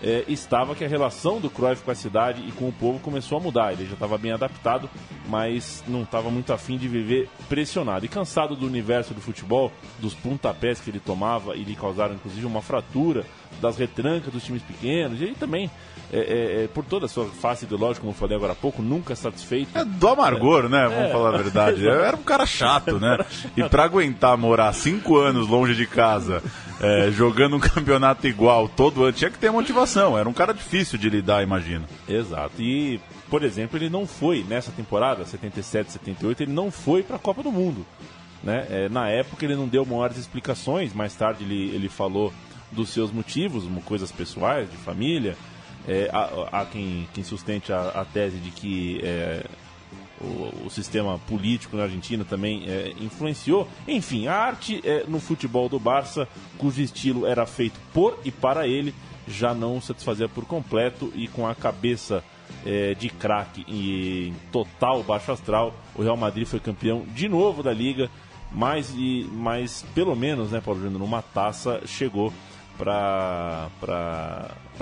[0.05, 3.38] é, estava que a relação do Cruyff com a cidade e com o povo começou
[3.38, 3.73] a mudar.
[3.73, 4.88] Ele já estava bem adaptado,
[5.27, 8.05] mas não estava muito afim de viver pressionado.
[8.05, 12.45] E cansado do universo do futebol, dos pontapés que ele tomava e lhe causaram inclusive
[12.45, 13.25] uma fratura,
[13.61, 15.71] das retrancas dos times pequenos, e também
[16.12, 18.83] é, é, é, por toda a sua face ideológica, como eu falei agora há pouco,
[18.83, 19.77] nunca satisfeito.
[19.77, 20.87] É do amargor, né?
[20.88, 21.12] Vamos é.
[21.12, 21.85] falar a verdade.
[21.85, 23.19] Eu era um cara chato, né?
[23.57, 26.43] E para aguentar morar cinco anos longe de casa,
[26.81, 29.94] é, jogando um campeonato igual todo ano, tinha que ter motivação.
[30.01, 31.87] Era um cara difícil de lidar, imagino.
[32.09, 32.61] Exato.
[32.61, 37.19] E, por exemplo, ele não foi nessa temporada, 77, 78, ele não foi para a
[37.19, 37.87] Copa do Mundo.
[38.43, 38.67] Né?
[38.69, 42.33] É, na época ele não deu maiores explicações, mais tarde ele, ele falou
[42.71, 45.37] dos seus motivos, coisas pessoais, de família.
[45.87, 49.45] É, há, há quem, quem, sustente a, a, tese de que é,
[50.19, 53.69] o, o, sistema político na Argentina também é, influenciou.
[53.87, 56.27] Enfim, a arte é, no futebol do Barça,
[56.57, 58.95] cujo estilo era feito por e para ele,
[59.27, 62.22] já não satisfazia por completo e com a cabeça
[62.64, 67.72] é, de craque em total baixo astral, o Real Madrid foi campeão de novo da
[67.72, 68.10] liga,
[68.52, 72.33] mas, e, mas pelo menos, né, Paulo Júnior, numa taça chegou
[72.77, 73.70] para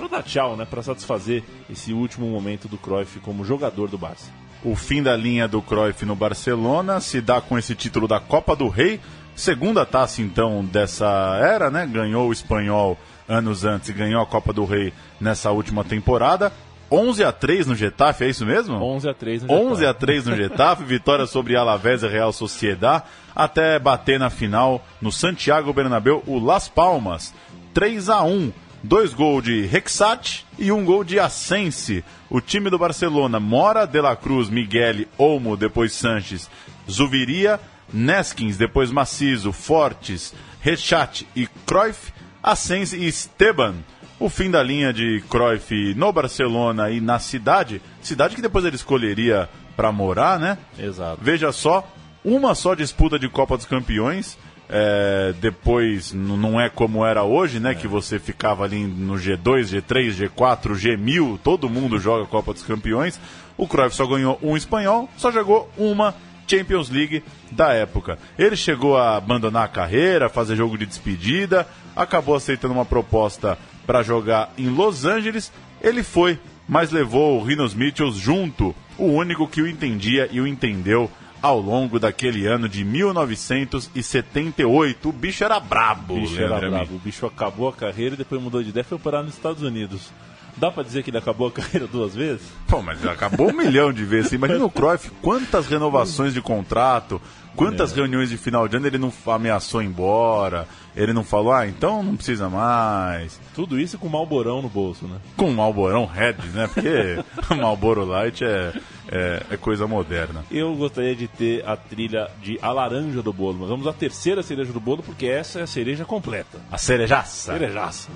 [0.09, 4.31] dar tchau, né, para satisfazer esse último momento do Cruyff como jogador do Barça.
[4.63, 8.55] O fim da linha do Cruyff no Barcelona se dá com esse título da Copa
[8.55, 8.99] do Rei
[9.35, 11.87] Segunda taça, então, dessa era, né?
[11.87, 12.97] Ganhou o espanhol
[13.33, 16.51] anos antes e ganhou a Copa do Rei nessa última temporada.
[16.91, 18.75] 11 a 3 no Getafe, é isso mesmo?
[18.75, 19.65] 11 a 3 no Getafe.
[19.65, 23.03] 11 a 3 no Getafe, vitória sobre Alavés e Real Sociedad,
[23.35, 27.33] até bater na final no Santiago Bernabéu o Las Palmas,
[27.73, 28.53] 3 a 1.
[28.85, 32.03] Dois gols de Rexat e um gol de Ascense.
[32.29, 36.49] O time do Barcelona, Mora, De La Cruz, Miguel, Olmo, depois Sanches,
[36.91, 37.61] Zuviria,
[37.93, 42.12] Neskins, depois Macizo, Fortes, Rechat e Cruyff,
[42.43, 43.75] Ascense e Esteban.
[44.19, 48.75] O fim da linha de Cruyff no Barcelona e na cidade, cidade que depois ele
[48.75, 50.57] escolheria para morar, né?
[50.77, 51.19] Exato.
[51.21, 51.87] Veja só,
[52.23, 54.37] uma só disputa de Copa dos Campeões.
[54.69, 57.75] É, depois não é como era hoje, né?
[57.75, 63.19] Que você ficava ali no G2, G3, G4, G1000, todo mundo joga Copa dos Campeões.
[63.57, 66.15] O Cruyff só ganhou um espanhol, só jogou uma
[66.47, 67.21] Champions League
[67.51, 68.17] da época.
[68.37, 74.01] Ele chegou a abandonar a carreira, fazer jogo de despedida, acabou aceitando uma proposta para
[74.03, 75.51] jogar em Los Angeles.
[75.81, 80.47] Ele foi, mas levou o Rinos Mitchells junto, o único que o entendia e o
[80.47, 81.09] entendeu
[81.41, 85.09] ao longo daquele ano de 1978.
[85.09, 86.95] O bicho era brabo, O bicho era brabo.
[86.95, 89.61] O bicho acabou a carreira e depois mudou de ideia e foi parar nos Estados
[89.61, 90.09] Unidos.
[90.57, 92.45] Dá pra dizer que ele acabou a carreira duas vezes?
[92.67, 94.31] Pô, mas acabou um milhão de vezes.
[94.33, 97.19] Imagina o Cruyff, quantas renovações de contrato,
[97.55, 97.95] quantas É.
[97.95, 102.03] reuniões de final de ano ele não ameaçou ir embora, ele não falou, ah, então
[102.03, 103.39] não precisa mais.
[103.55, 105.17] Tudo isso com malborão no bolso, né?
[105.35, 106.67] Com o Malborão Red, né?
[106.71, 107.17] Porque
[107.51, 108.73] o Malboro Light é,
[109.11, 110.45] é, é coisa moderna.
[110.51, 114.43] Eu gostaria de ter a trilha de A Laranja do Bolo, mas vamos à terceira
[114.43, 116.59] cereja do bolo, porque essa é a cereja completa.
[116.71, 117.53] A cerejaça.
[117.53, 118.09] Cerejaça.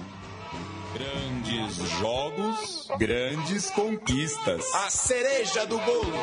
[0.93, 4.63] Grandes jogos, grandes conquistas.
[4.73, 6.13] A cereja do bolo.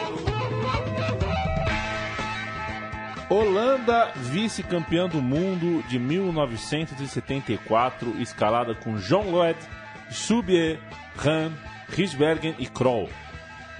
[3.29, 9.59] Holanda, vice-campeã do mundo de 1974, escalada com John Lloyd,
[10.11, 10.81] Subier,
[11.17, 11.53] Ran,
[11.89, 13.11] Risbergen e Kroll.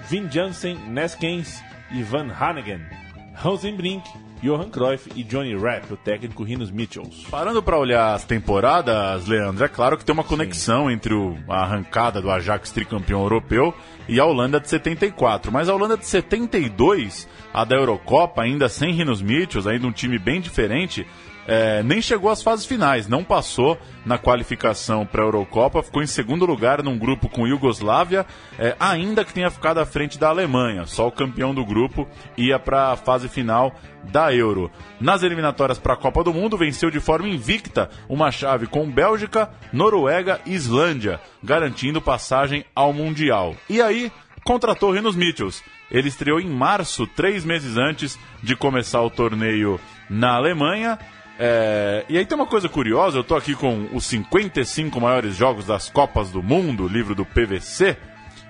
[0.09, 3.04] Vin Jansen, Neskens e Van Hanegen.
[3.37, 4.05] Rosenbrink,
[4.43, 7.27] Johan Cruyff e Johnny Rapp, o técnico Rinos Mitchells.
[7.31, 11.63] Parando para olhar as temporadas, Leandro, é claro que tem uma conexão entre o- a
[11.63, 13.75] arrancada do Ajax tricampeão europeu
[14.09, 15.51] e a Holanda de 74.
[15.51, 20.19] Mas a Holanda de 72, a da Eurocopa, ainda sem Rinos Mitchells, ainda um time
[20.19, 21.07] bem diferente,
[21.47, 26.07] é, nem chegou às fases finais, não passou na qualificação para a Eurocopa, ficou em
[26.07, 28.27] segundo lugar num grupo com Iugoslávia,
[28.59, 30.87] é, ainda que tenha ficado à frente da Alemanha.
[30.87, 33.75] Só o campeão do grupo ia para a fase final
[34.05, 34.71] da Euro.
[35.01, 39.51] Nas eliminatórias para a Copa do Mundo, venceu de forma invicta uma chave com Bélgica,
[39.73, 43.55] Noruega e Islândia, garantindo passagem ao Mundial.
[43.69, 44.11] E aí,
[44.45, 45.63] contratou Rinos Mitchells.
[45.91, 50.99] Ele estreou em março, três meses antes de começar o torneio na Alemanha.
[51.39, 55.67] É, e aí tem uma coisa curiosa, eu tô aqui com os 55 maiores jogos
[55.67, 57.97] das Copas do Mundo, livro do PVC.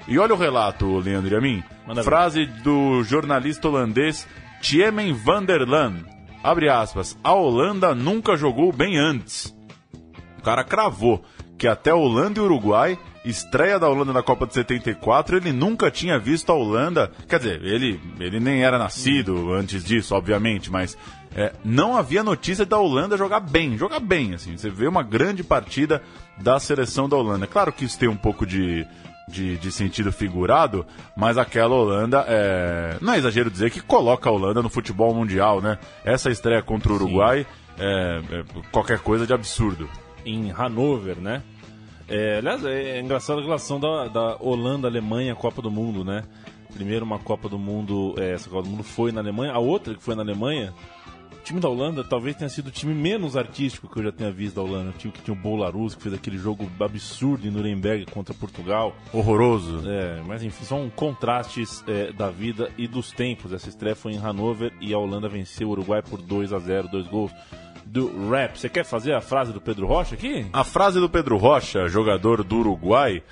[0.06, 1.64] E olha o relato, Leandro e a mim.
[1.86, 2.04] Ver.
[2.04, 4.26] Frase do jornalista holandês
[4.60, 6.04] Tiemen van der Laan.
[6.42, 7.18] Abre aspas.
[7.24, 9.54] A Holanda nunca jogou bem antes.
[10.38, 11.24] O cara cravou
[11.56, 16.18] que até Holanda e Uruguai, estreia da Holanda na Copa de 74, ele nunca tinha
[16.18, 17.10] visto a Holanda.
[17.28, 20.98] Quer dizer, ele, ele nem era nascido antes disso, obviamente, mas
[21.34, 24.56] é, não havia notícia da Holanda jogar bem, jogar bem, assim.
[24.56, 26.00] Você vê uma grande partida
[26.38, 27.46] da seleção da Holanda.
[27.46, 28.86] Claro que isso tem um pouco de,
[29.28, 34.32] de, de sentido figurado, mas aquela Holanda, é, não é exagero dizer que coloca a
[34.32, 35.78] Holanda no futebol mundial, né?
[36.04, 37.44] Essa estreia contra o Uruguai
[37.78, 39.88] é, é qualquer coisa de absurdo.
[40.24, 41.42] Em Hanover, né?
[42.06, 46.22] É, aliás, é engraçada a relação da, da Holanda-Alemanha Copa do Mundo, né?
[46.72, 49.94] Primeiro uma Copa do Mundo, é, essa Copa do Mundo foi na Alemanha, a outra
[49.94, 50.72] que foi na Alemanha,
[51.44, 54.56] time da Holanda talvez tenha sido o time menos artístico que eu já tenha visto
[54.56, 54.90] da Holanda.
[54.90, 58.96] O time que tinha o Bolarus, que fez aquele jogo absurdo em Nuremberg contra Portugal.
[59.12, 59.82] Horroroso.
[59.88, 63.52] É, mas enfim, são contrastes é, da vida e dos tempos.
[63.52, 66.88] Essa estreia foi em Hanover e a Holanda venceu o Uruguai por 2 a 0
[66.88, 67.30] dois gols
[67.84, 68.58] do Rap.
[68.58, 70.46] Você quer fazer a frase do Pedro Rocha aqui?
[70.52, 73.22] A frase do Pedro Rocha, jogador do Uruguai,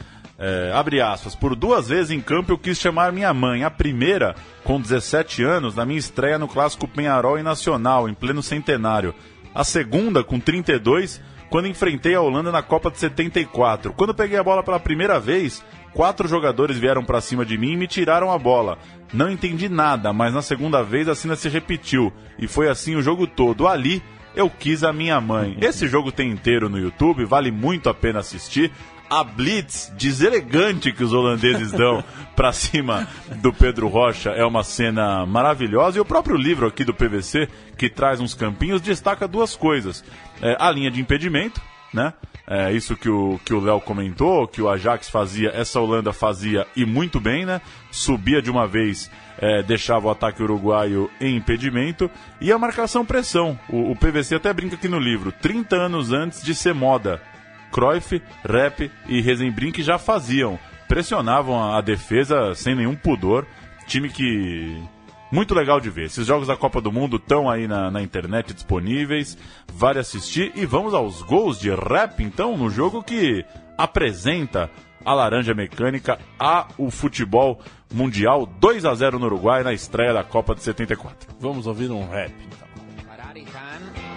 [0.45, 3.62] é, abre aspas, por duas vezes em campo eu quis chamar minha mãe.
[3.62, 4.34] A primeira,
[4.64, 9.14] com 17 anos, na minha estreia no Clássico Penharol e Nacional, em pleno centenário.
[9.55, 13.93] A segunda, com 32, quando enfrentei a Holanda na Copa de 74.
[13.93, 17.76] Quando peguei a bola pela primeira vez, quatro jogadores vieram para cima de mim e
[17.76, 18.78] me tiraram a bola.
[19.12, 22.12] Não entendi nada, mas na segunda vez a cena se repetiu.
[22.36, 23.68] E foi assim o jogo todo.
[23.68, 24.03] Ali,
[24.34, 25.57] eu quis a minha mãe.
[25.61, 28.72] Esse jogo tem inteiro no YouTube, vale muito a pena assistir.
[29.13, 32.03] A blitz deselegante que os holandeses dão
[32.35, 33.07] para cima
[33.43, 35.99] do Pedro Rocha é uma cena maravilhosa.
[35.99, 37.47] E o próprio livro aqui do PVC,
[37.77, 40.03] que traz uns campinhos, destaca duas coisas:
[40.41, 41.61] é, a linha de impedimento,
[41.93, 42.15] né?
[42.47, 46.67] É, isso que o que o Léo comentou, que o Ajax fazia, essa Holanda fazia
[46.75, 47.61] e muito bem, né?
[47.91, 52.11] Subia de uma vez, é, deixava o ataque uruguaio em impedimento
[52.41, 53.61] e a marcação pressão.
[53.69, 57.21] O, o, PVC até brinca aqui no livro, 30 anos antes de ser moda.
[57.73, 63.47] Cruyff, Rep e Rezenbrink já faziam, pressionavam a, defesa sem nenhum pudor.
[63.87, 64.81] Time que
[65.33, 66.05] muito legal de ver.
[66.05, 69.37] Esses jogos da Copa do Mundo estão aí na, na, internet disponíveis.
[69.73, 70.53] Vale assistir.
[70.55, 73.45] E vamos aos gols de rap, então, no jogo que
[73.77, 74.70] apresenta
[75.05, 77.61] a Laranja Mecânica a o futebol
[77.93, 81.35] mundial 2 a 0 no Uruguai na estreia da Copa de 74.
[81.41, 82.62] Vamos ouvir um rap, então.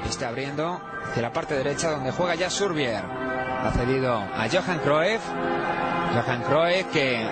[0.06, 0.64] Está abriendo
[1.04, 3.25] hacia a parte derecha donde juega ya Surbier.
[3.66, 5.22] Ha cedido a Johan Cruyff.
[6.14, 7.28] Johan Cruyff que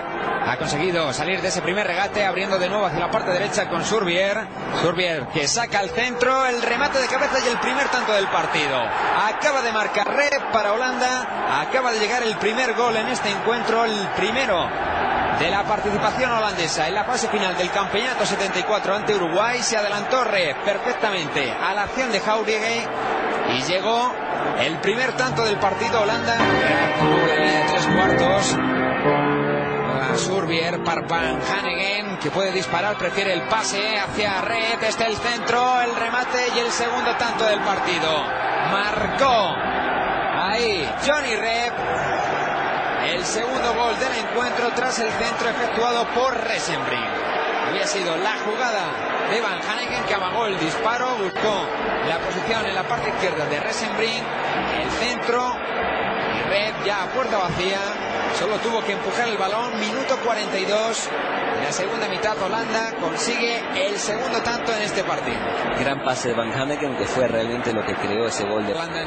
[0.46, 3.84] ha conseguido salir de ese primer regate abriendo de nuevo hacia la parte derecha con
[3.84, 4.44] Surbier.
[4.82, 8.76] Surbier que saca al centro el remate de cabeza y el primer tanto del partido.
[8.76, 11.60] Acaba de marcar Rep para Holanda.
[11.62, 14.68] Acaba de llegar el primer gol en este encuentro, el primero
[15.38, 19.62] de la participación holandesa en la fase final del campeonato 74 ante Uruguay.
[19.62, 20.24] Se adelantó
[20.64, 22.86] perfectamente a la acción de Jauregui
[23.56, 24.12] y llegó
[24.60, 26.36] el primer tanto del partido Holanda.
[26.36, 28.56] De tres cuartos.
[30.18, 35.94] Surbier, Parpan, Hanegen, que puede disparar, prefiere el pase hacia Red, este el centro, el
[35.96, 38.22] remate y el segundo tanto del partido.
[38.70, 39.56] Marcó
[40.40, 41.72] ahí Johnny Rep
[43.08, 47.04] el segundo gol del encuentro tras el centro efectuado por Resenbrink.
[47.68, 51.66] Había sido la jugada de Van Hanegen que amagó el disparo, buscó
[52.08, 54.22] la posición en la parte izquierda de Resenbrink,
[54.82, 55.56] el centro
[56.36, 57.80] y Red ya a puerta vacía
[58.38, 59.78] Solo tuvo que empujar el balón.
[59.78, 61.08] Minuto 42.
[61.56, 65.38] En la segunda mitad Holanda consigue el segundo tanto en este partido.
[65.78, 69.04] Gran pase de Van Haneken que fue realmente lo que creó ese gol de Holanda.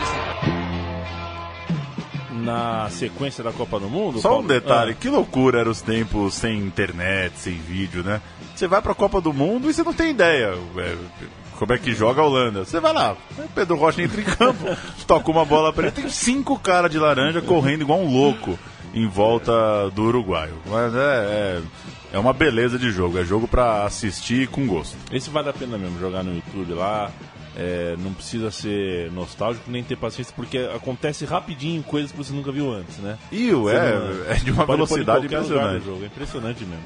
[2.48, 4.20] Na sequência da Copa do Mundo.
[4.20, 4.96] Só um detalhe, ah.
[4.96, 8.22] que loucura eram os tempos sem internet, sem vídeo, né?
[8.56, 10.58] Você vai pra Copa do Mundo e você não tem ideia.
[10.78, 10.96] É,
[11.58, 12.64] como é que joga a Holanda.
[12.64, 13.18] Você vai lá,
[13.54, 14.66] Pedro Rocha entra em campo,
[15.06, 18.58] toca uma bola pra ele, tem cinco caras de laranja correndo igual um louco
[18.94, 20.56] em volta do uruguaio.
[20.66, 21.62] Mas é, é,
[22.14, 24.96] é uma beleza de jogo, é jogo para assistir com gosto.
[25.12, 27.12] Esse vale a pena mesmo, jogar no YouTube lá.
[27.56, 32.52] É, não precisa ser nostálgico nem ter paciência, porque acontece rapidinho coisas que você nunca
[32.52, 33.18] viu antes, né?
[33.32, 33.94] E o é,
[34.30, 35.86] é de uma pode, velocidade pode impressionante.
[35.86, 36.86] Jogo, é impressionante mesmo.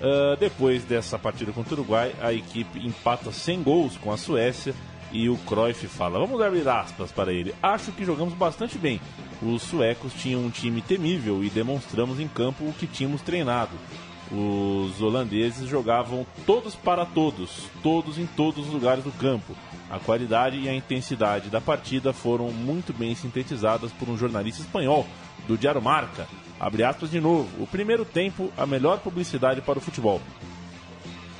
[0.00, 4.74] Uh, depois dessa partida contra o Uruguai, a equipe empata sem gols com a Suécia
[5.10, 7.54] e o Cruyff fala: Vamos abrir aspas para ele.
[7.62, 9.00] Acho que jogamos bastante bem
[9.44, 13.72] os suecos tinham um time temível e demonstramos em campo o que tínhamos treinado.
[14.30, 19.54] Os holandeses jogavam todos para todos, todos em todos os lugares do campo.
[19.90, 25.06] A qualidade e a intensidade da partida foram muito bem sintetizadas por um jornalista espanhol
[25.46, 26.26] do Diário Marca.
[26.58, 27.48] Abre aspas de novo.
[27.62, 30.20] O primeiro tempo, a melhor publicidade para o futebol.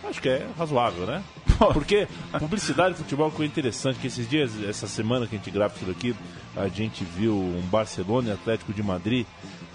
[0.04, 1.22] Acho que é razoável, né?
[1.72, 2.08] Porque
[2.38, 5.92] publicidade de futebol foi interessante, que esses dias, essa semana que a gente grava tudo
[5.92, 6.14] aqui,
[6.56, 9.24] a gente viu um Barcelona e Atlético de Madrid,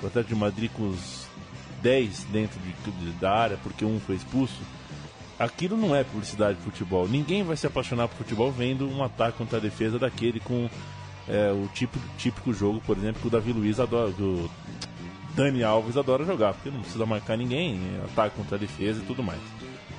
[0.03, 1.26] o Atlético de Madrid com os
[1.87, 4.59] 10 dentro de, da área porque um foi expulso.
[5.39, 7.07] Aquilo não é publicidade de futebol.
[7.07, 10.69] Ninguém vai se apaixonar por futebol vendo um ataque contra a defesa daquele com
[11.29, 14.49] é, o tipo, típico jogo, por exemplo, que o Davi Luiz adora, do
[15.33, 19.23] Dani Alves adora jogar, porque não precisa marcar ninguém, ataque contra a defesa e tudo
[19.23, 19.39] mais.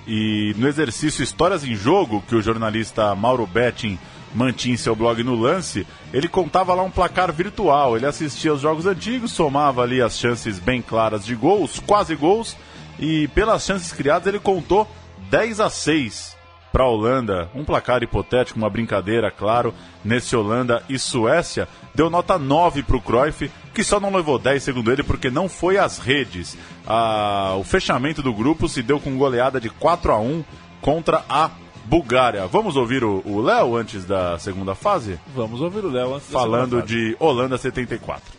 [0.07, 3.99] E no exercício Histórias em Jogo, que o jornalista Mauro Betting
[4.35, 7.97] mantinha em seu blog no lance, ele contava lá um placar virtual.
[7.97, 12.57] Ele assistia aos jogos antigos, somava ali as chances bem claras de gols, quase gols,
[12.99, 14.89] e pelas chances criadas ele contou
[15.31, 16.37] 10 a 6
[16.73, 17.51] para a Holanda.
[17.55, 19.75] Um placar hipotético, uma brincadeira, claro,
[20.05, 21.69] nesse Holanda e Suécia.
[21.95, 25.49] Deu nota 9 para o Cruyff, que só não levou 10, segundo ele, porque não
[25.49, 26.57] foi às redes.
[26.87, 30.45] Ah, o fechamento do grupo se deu com goleada de 4 a 1
[30.81, 31.51] contra a
[31.89, 32.47] Bulgária.
[32.47, 35.19] Vamos ouvir o Léo antes da segunda fase?
[35.35, 38.38] Vamos ouvir o Léo antes Falando de Holanda 74.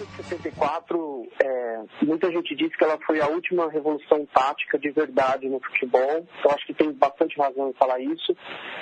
[0.00, 4.90] Holanda de 64, é, muita gente diz que ela foi a última revolução tática de
[4.90, 6.26] verdade no futebol.
[6.44, 8.34] Eu acho que tem bastante razão em falar isso,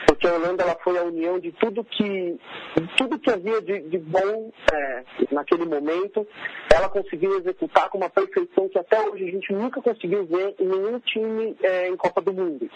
[0.06, 2.38] porque a Holanda ela foi a união de tudo que
[2.96, 6.26] tudo que havia de, de bom é, naquele momento.
[6.72, 10.66] Ela conseguiu executar com uma perfeição que até hoje a gente nunca conseguiu ver em
[10.66, 12.68] nenhum time é, em Copa do Mundo.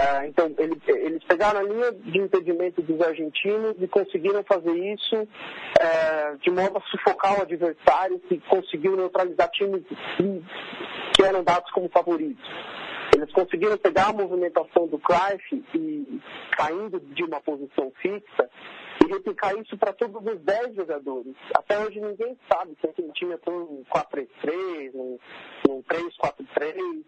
[0.00, 5.28] É, então, ele, eles pegaram a linha de impedimento dos argentinos e conseguiram fazer isso
[5.78, 7.59] é, de modo a sufocar o adversário,
[8.28, 9.82] que conseguiu neutralizar times
[11.14, 12.44] que, eram dados como favoritos.
[13.14, 16.20] Eles conseguiram pegar a movimentação do Cruyff e
[16.58, 18.48] saindo de uma posição fixa
[19.02, 21.34] e replicar isso para todos os 10 jogadores.
[21.56, 25.18] Até hoje ninguém sabe se aquele time é um 4-3-3, um,
[25.68, 27.04] um 3-4-3.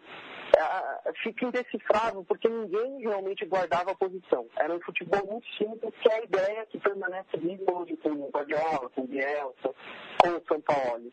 [0.55, 4.45] É, fica indecifrável porque ninguém realmente guardava a posição.
[4.55, 8.29] Era um futebol muito simples, que é a ideia que permanece viva hoje com o
[8.29, 9.73] Guardiola, com o Bielsa,
[10.21, 11.11] com o São Paulo.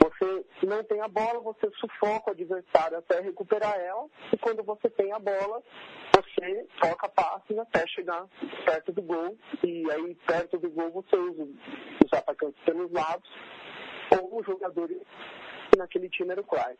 [0.00, 4.88] Você não tem a bola, você sufoca o adversário até recuperar ela, e quando você
[4.90, 5.62] tem a bola,
[6.14, 8.26] você toca passes até chegar
[8.64, 11.48] perto do gol, e aí perto do gol você usa
[12.04, 13.28] os atacantes pelos lados,
[14.20, 14.98] ou os jogadores
[15.70, 16.78] que naquele time era o Christ.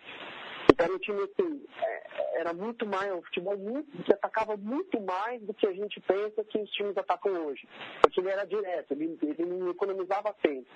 [0.70, 5.00] Então era um time assim, é, era muito mais, um futebol muito, que atacava muito
[5.00, 7.68] mais do que a gente pensa que os times atacam hoje.
[8.02, 10.66] Porque ele era direto, ele, ele economizava tempo.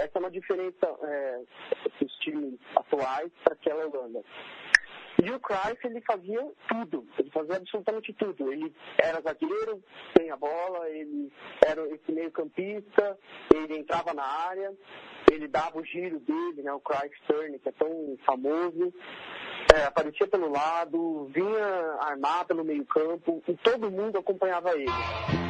[0.00, 1.42] Essa é uma diferença é,
[2.00, 4.22] dos times atuais para aquela Holanda.
[5.30, 8.52] O Cruyff, ele fazia tudo, ele fazia absolutamente tudo.
[8.52, 9.82] Ele era zagueiro,
[10.16, 11.32] sem a bola, ele
[11.64, 13.18] era esse meio campista,
[13.54, 14.72] ele entrava na área,
[15.30, 18.92] ele dava o giro dele, né, o Cruyff Turn, que é tão famoso,
[19.74, 25.43] é, aparecia pelo lado, vinha armado pelo meio campo, e todo mundo acompanhava ele.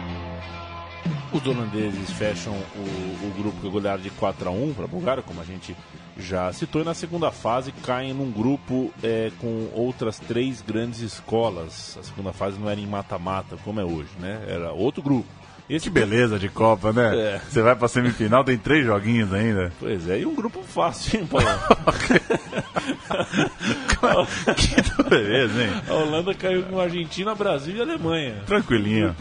[1.34, 5.20] Os holandeses fecham o, o grupo que golearam de 4 a 1 para a Bulgária,
[5.20, 5.76] como a gente
[6.16, 11.98] já citou, e na segunda fase caem num grupo é, com outras três grandes escolas.
[11.98, 14.44] A segunda fase não era em mata-mata, como é hoje, né?
[14.46, 15.26] Era outro grupo.
[15.68, 17.16] Esse que beleza de Copa, né?
[17.16, 17.40] É.
[17.48, 19.72] Você vai pra semifinal, tem três joguinhos ainda.
[19.80, 21.48] Pois é, e um grupo fácil, hein, Paulo?
[24.54, 25.70] que beleza, hein?
[25.88, 28.42] A Holanda caiu com Argentina, Brasil e Alemanha.
[28.46, 29.16] Tranquilinho.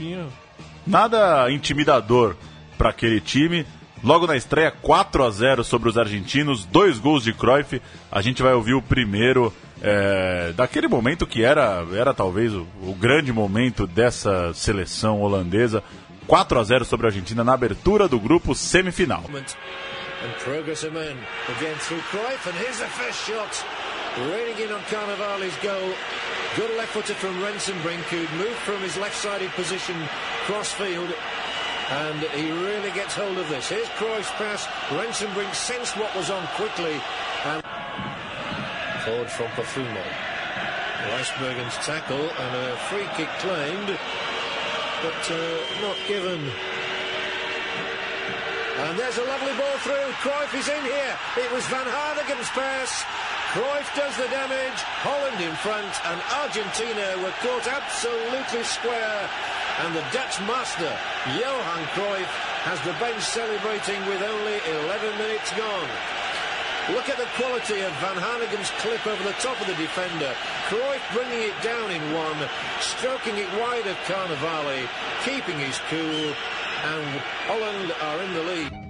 [0.86, 2.36] Nada intimidador
[2.78, 3.66] para aquele time.
[4.04, 7.82] Logo na estreia, 4 a 0 sobre os argentinos, dois gols de Cruyff.
[8.12, 12.94] A gente vai ouvir o primeiro é, daquele momento que era, era talvez o, o
[12.94, 15.82] grande momento dessa seleção holandesa.
[16.28, 19.24] 4 a 0 sobre a Argentina na abertura do grupo semifinal.
[20.24, 21.18] And progress of men
[21.58, 23.66] again through Cruyff, and here's the first shot.
[24.18, 25.94] Raining in on Carnivale's goal.
[26.56, 29.95] Good left footer from Rensenbrink, who'd moved from his left sided position
[30.45, 31.14] cross field.
[31.89, 33.70] And he really gets hold of this.
[33.70, 34.66] Here's Cruyff's pass.
[34.89, 37.01] Rensenbrink sensed what was on quickly.
[37.45, 37.64] And
[39.04, 40.04] forward from Profumo.
[41.10, 43.99] Weisbergen's tackle and a free kick claimed
[45.04, 46.39] but uh, not given.
[48.78, 50.08] And there's a lovely ball through.
[50.24, 51.16] Cruyff is in here.
[51.38, 53.04] It was Van Harnigen's pass.
[53.54, 54.82] Cruyff does the damage.
[55.06, 59.30] Holland in front, and Argentina were caught absolutely square.
[59.86, 60.89] And the Dutch master,
[61.38, 62.34] Johan Cruyff,
[62.66, 64.58] has the bench celebrating with only
[64.89, 65.91] 11 minutes gone.
[66.97, 70.34] Look at the quality of Van Harnigen's clip over the top of the defender.
[70.74, 72.49] Cruyff bringing it down in one,
[72.82, 74.89] stroking it wide of Carnivale,
[75.22, 76.34] keeping his cool,
[76.89, 77.06] and
[77.45, 78.83] Holland are in the lead.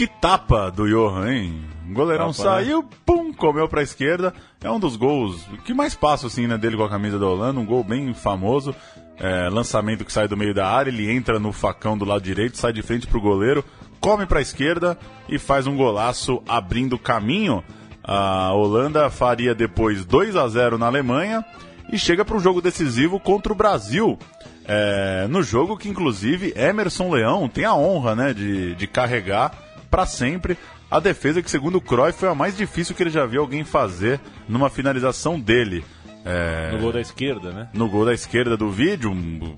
[0.00, 1.60] Que tapa do Johan, hein?
[1.86, 2.88] O goleirão tapa, saiu, né?
[3.04, 4.32] pum, comeu pra esquerda.
[4.64, 7.60] É um dos gols que mais passa assim, né, dele com a camisa da Holanda,
[7.60, 8.74] um gol bem famoso.
[9.18, 12.56] É, lançamento que sai do meio da área, ele entra no facão do lado direito,
[12.56, 13.62] sai de frente pro goleiro
[14.00, 14.98] come para a esquerda
[15.28, 17.62] e faz um golaço abrindo caminho.
[18.02, 21.44] A Holanda faria depois 2 a 0 na Alemanha
[21.92, 24.18] e chega para um jogo decisivo contra o Brasil.
[24.66, 29.52] É, no jogo que, inclusive, Emerson Leão tem a honra né, de, de carregar
[29.90, 30.56] para sempre
[30.90, 33.64] a defesa que, segundo o Cruyff, foi a mais difícil que ele já viu alguém
[33.64, 35.84] fazer numa finalização dele.
[36.24, 37.68] É, no gol da esquerda, né?
[37.72, 39.56] No gol da esquerda do vídeo, um,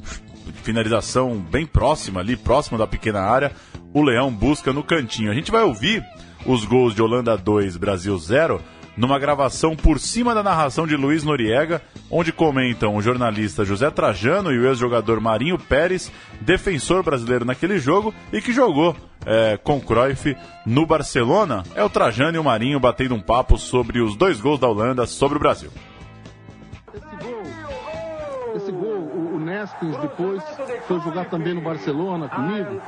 [0.62, 3.52] finalização bem próxima ali, próxima da pequena área
[3.92, 5.30] o Leão busca no cantinho.
[5.30, 6.04] A gente vai ouvir
[6.46, 8.60] os gols de Holanda 2, Brasil 0,
[8.96, 14.52] numa gravação por cima da narração de Luiz Noriega, onde comentam o jornalista José Trajano
[14.52, 20.36] e o ex-jogador Marinho Pérez, defensor brasileiro naquele jogo e que jogou é, com Cruyff
[20.66, 21.62] no Barcelona.
[21.74, 25.06] É o Trajano e o Marinho batendo um papo sobre os dois gols da Holanda
[25.06, 25.70] sobre o Brasil.
[26.94, 27.31] Esse gol,
[29.52, 30.42] Neskins, depois
[30.86, 32.80] foi jogar também no Barcelona comigo.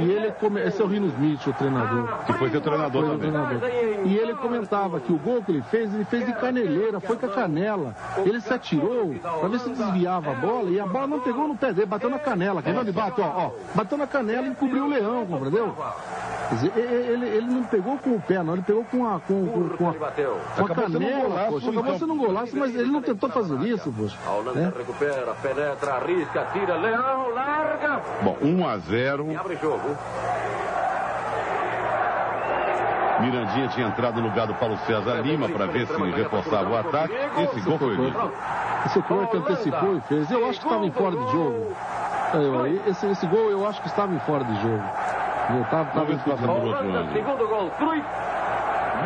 [0.00, 0.60] E ele come...
[0.60, 2.08] Esse é o Rino Smith, o treinador.
[2.26, 3.30] Que foi seu treinador Foi também.
[3.30, 3.68] treinador.
[4.04, 7.26] E ele comentava que o gol que ele fez, ele fez de caneleira, foi com
[7.26, 7.94] a canela.
[8.24, 11.56] Ele se atirou pra ver se desviava a bola e a bola não pegou no
[11.56, 12.62] pé dele, bateu na canela.
[12.62, 15.74] Quem não ele bate, ó, ó, bateu na canela e encobriu o leão, compreendeu?
[16.50, 19.68] Dizer, ele, ele não pegou com o pé, não, ele pegou com a, com, com,
[19.68, 21.70] com a, com a canela, golaço, poxa.
[21.70, 21.98] Acabou então.
[21.98, 24.16] sendo um golaço, mas ele não tentou fazer isso, poxa.
[24.26, 24.72] A Holanda né?
[24.76, 28.00] recupera, penetra, arrisca, tira, Leão, larga.
[28.22, 29.96] Bom, 1 a 0 E abre jogo.
[33.20, 37.14] Mirandinha tinha entrado no lugar do Paulo César Lima para ver se reforçava o ataque.
[37.42, 38.30] Esse gol foi livre.
[38.86, 40.30] Esse gol que antecipou e fez.
[40.30, 41.72] Eu acho que estava em fora de jogo.
[42.32, 44.82] Eu, aí, esse, esse gol eu acho que estava em fora de jogo.
[45.50, 47.12] Eu tava, tava Vamos ver se passa por outro Holanda, ângulo.
[47.12, 48.06] segundo gol, Cruyff.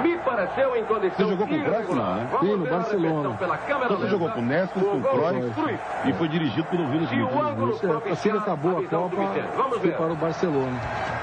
[0.03, 2.29] Me pareceu em condição Você jogou com o Cruyff, não, né?
[2.41, 3.39] Sim, no Barcelona.
[3.41, 4.09] Então você lenta.
[4.09, 7.77] jogou com o Nesco, com o Cruyff e foi dirigido pelo Vila E Smith.
[7.77, 9.97] Isso, é, assim que acabou a Copa, ver.
[9.97, 10.81] para o Barcelona.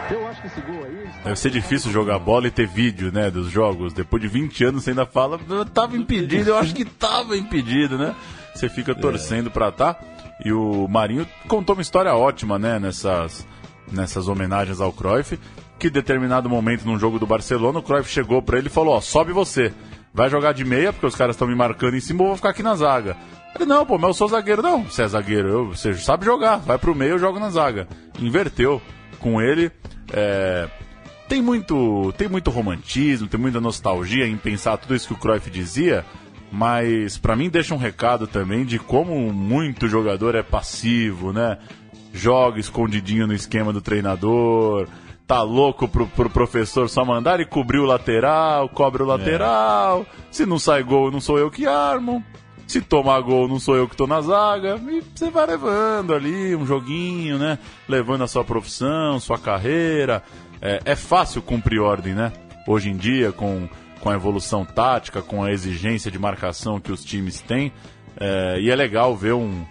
[0.09, 1.09] Eu acho que esse gol aí...
[1.24, 3.93] Deve ser difícil jogar bola e ter vídeo, né, dos jogos.
[3.93, 7.97] Depois de 20 anos você ainda fala, "Eu tava impedido, eu acho que tava impedido,
[7.97, 8.15] né?
[8.53, 9.95] Você fica torcendo pra tá.
[10.43, 13.47] E o Marinho contou uma história ótima, né, nessas,
[13.91, 15.39] nessas homenagens ao Cruyff,
[15.82, 19.01] que determinado momento num jogo do Barcelona, o Cruyff chegou pra ele e falou, ó,
[19.01, 19.73] sobe você.
[20.13, 22.49] Vai jogar de meia, porque os caras estão me marcando em cima, eu vou ficar
[22.49, 23.17] aqui na zaga.
[23.55, 24.61] Ele, não, pô, mas eu sou zagueiro.
[24.61, 27.88] Não, você é zagueiro, eu, você sabe jogar, vai pro meio, eu jogo na zaga.
[28.19, 28.79] Inverteu
[29.19, 29.71] com ele.
[30.13, 30.69] é,
[31.27, 35.49] tem muito, tem muito romantismo, tem muita nostalgia em pensar tudo isso que o Cruyff
[35.49, 36.05] dizia,
[36.51, 41.57] mas pra mim deixa um recado também de como muito jogador é passivo, né?
[42.13, 44.88] Joga escondidinho no esquema do treinador,
[45.32, 50.05] tá louco pro, pro professor só mandar e cobrir o lateral, cobre o lateral.
[50.29, 52.21] Se não sai gol, não sou eu que armo.
[52.67, 54.77] Se tomar gol, não sou eu que tô na zaga.
[54.89, 57.57] E você vai levando ali um joguinho, né?
[57.88, 60.21] Levando a sua profissão, sua carreira.
[60.61, 62.34] É, é fácil cumprir ordem, né?
[62.67, 63.69] Hoje em dia, com,
[64.01, 67.71] com a evolução tática, com a exigência de marcação que os times têm.
[68.19, 69.63] É, e é legal ver um.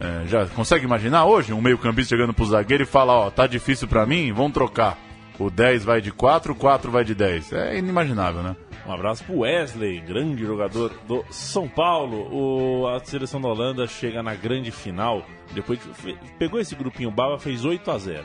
[0.00, 3.88] É, já consegue imaginar hoje um meio-campista chegando pro zagueiro e falar: Ó, tá difícil
[3.88, 4.96] pra mim, vamos trocar.
[5.38, 7.52] O 10 vai de 4, o 4 vai de 10.
[7.52, 8.56] É inimaginável, né?
[8.84, 12.28] Um abraço pro Wesley, grande jogador do São Paulo.
[12.32, 15.24] O, a seleção da Holanda chega na grande final.
[15.54, 18.24] Depois de- fe- pegou esse grupinho Baba, fez 8 a 0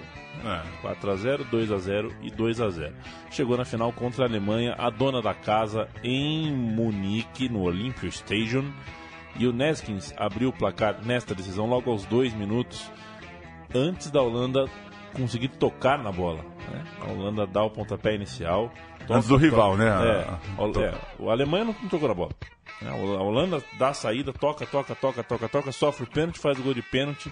[0.81, 2.93] 4 a 0 2 a 0 e 2 a 0
[3.29, 8.71] Chegou na final contra a Alemanha, a dona da casa, em Munique, no Olympia Stadium.
[9.35, 12.91] E o Neskins abriu o placar nesta decisão logo aos dois minutos,
[13.73, 14.65] antes da Holanda
[15.13, 16.43] conseguir tocar na bola.
[16.71, 16.83] né?
[17.01, 18.71] A Holanda dá o pontapé inicial.
[19.09, 19.85] Antes do rival, né?
[20.07, 20.27] É,
[20.83, 22.31] é, o Alemanha não tocou na bola.
[22.81, 26.57] É, A Holanda dá a saída, toca, toca, toca, toca, toca, sofre o pênalti, faz
[26.59, 27.31] o gol de pênalti.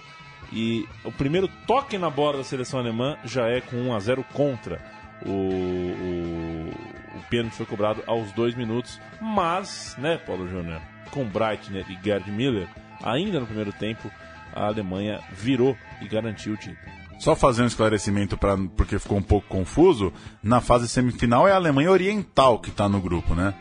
[0.52, 4.24] E o primeiro toque na bola da seleção alemã já é com 1 a 0
[4.34, 4.82] contra.
[5.26, 9.00] O, o, o pênalti foi cobrado aos dois minutos.
[9.20, 12.68] Mas, né, Paulo Júnior, com Breitner e Gerd Miller,
[13.02, 14.10] ainda no primeiro tempo,
[14.54, 16.92] a Alemanha virou e garantiu o título.
[17.18, 20.12] Só fazer um esclarecimento pra, porque ficou um pouco confuso.
[20.42, 23.54] Na fase semifinal é a Alemanha Oriental que está no grupo, né?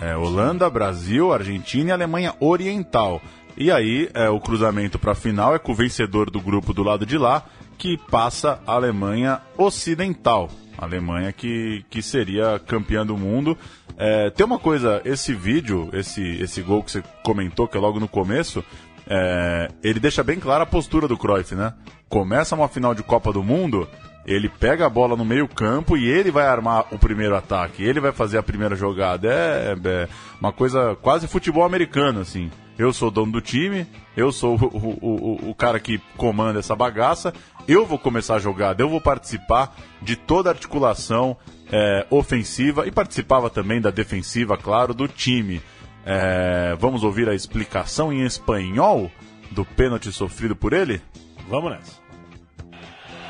[0.00, 3.20] É Holanda, Brasil, Argentina e Alemanha Oriental.
[3.56, 6.84] E aí é, o cruzamento para a final é com o vencedor do grupo do
[6.84, 7.44] lado de lá
[7.78, 10.50] que passa a Alemanha Ocidental.
[10.76, 13.56] A Alemanha que, que seria campeã do mundo.
[13.96, 17.98] É, tem uma coisa, esse vídeo, esse, esse gol que você comentou, que é logo
[17.98, 18.64] no começo,
[19.08, 21.72] é, ele deixa bem clara a postura do Cruyff, né?
[22.08, 23.88] Começa uma final de Copa do Mundo,
[24.26, 27.98] ele pega a bola no meio campo e ele vai armar o primeiro ataque, ele
[27.98, 29.28] vai fazer a primeira jogada.
[29.28, 30.08] É, é
[30.40, 32.50] uma coisa quase futebol americano, assim.
[32.78, 36.60] Eu sou o dono do time, eu sou o, o, o, o cara que comanda
[36.60, 37.32] essa bagaça,
[37.68, 41.36] eu vou começar a jogada, eu vou participar de toda a articulação
[41.70, 45.60] é, ofensiva e participava também da defensiva, claro, do time.
[46.04, 49.10] É, vamos ouvir a explicação em espanhol
[49.50, 51.02] do pênalti sofrido por ele?
[51.48, 52.00] Vamos nessa.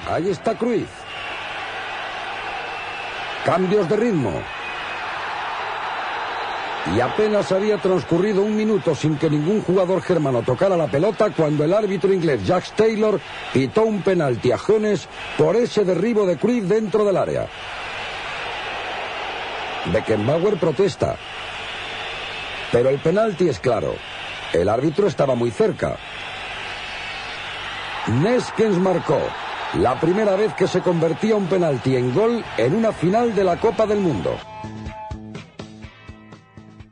[0.07, 0.89] Ahí está Cruyff.
[3.45, 4.43] Cambios de ritmo.
[6.95, 11.64] Y apenas había transcurrido un minuto sin que ningún jugador germano tocara la pelota cuando
[11.64, 13.20] el árbitro inglés Jack Taylor
[13.53, 15.07] pitó un penalti a Jones
[15.37, 17.47] por ese derribo de Cruyff dentro del área.
[19.93, 21.16] Beckenbauer protesta.
[22.72, 23.95] Pero el penalti es claro.
[24.53, 25.97] El árbitro estaba muy cerca.
[28.07, 29.20] Neskens marcó
[29.74, 33.57] la primera vez que se convertía un penalti en gol en una final de la
[33.59, 34.39] Copa del Mundo.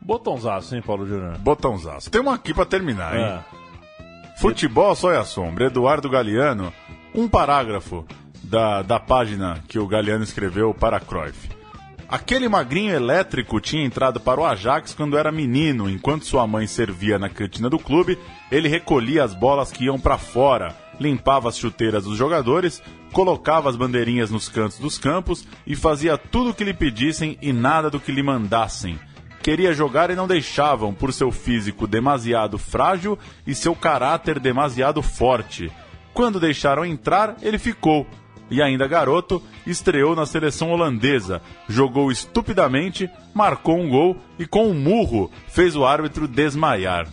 [0.06, 1.36] Botãozaço, hein, Paulo Júnior?
[1.38, 2.08] Botãozaço.
[2.08, 3.24] Tem uma aqui pra terminar, hein?
[3.24, 3.40] É.
[4.40, 5.66] Futebol só é a sombra.
[5.66, 6.72] Eduardo Galeano,
[7.12, 8.06] um parágrafo
[8.40, 11.50] da, da página que o Galeano escreveu para Cruyff.
[12.08, 17.18] Aquele magrinho elétrico tinha entrado para o Ajax quando era menino, enquanto sua mãe servia
[17.18, 18.16] na cantina do clube,
[18.48, 22.80] ele recolhia as bolas que iam para fora, limpava as chuteiras dos jogadores,
[23.10, 27.52] colocava as bandeirinhas nos cantos dos campos e fazia tudo o que lhe pedissem e
[27.52, 28.96] nada do que lhe mandassem.
[29.46, 33.16] Queria jogar e não deixavam, por seu físico demasiado frágil
[33.46, 35.70] e seu caráter demasiado forte.
[36.12, 38.08] Quando deixaram entrar, ele ficou.
[38.50, 44.74] E ainda garoto, estreou na seleção holandesa, jogou estupidamente, marcou um gol e com um
[44.74, 47.06] murro fez o árbitro desmaiar.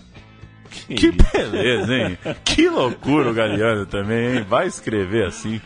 [0.71, 2.17] Que, que beleza, hein?
[2.43, 4.41] que loucura o Galeano também, hein?
[4.49, 5.61] Vai escrever assim.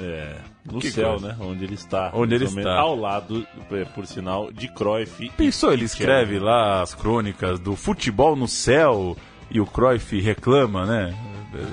[0.00, 0.36] É,
[0.70, 1.28] no Que céu, coisa.
[1.28, 1.36] né?
[1.40, 2.10] Onde ele está.
[2.14, 2.78] Onde ele está.
[2.78, 5.30] Ao lado, é, por sinal, de Cruyff.
[5.36, 9.16] Pensou, ele escreve lá as crônicas do futebol no céu
[9.50, 11.14] e o Cruyff reclama, né?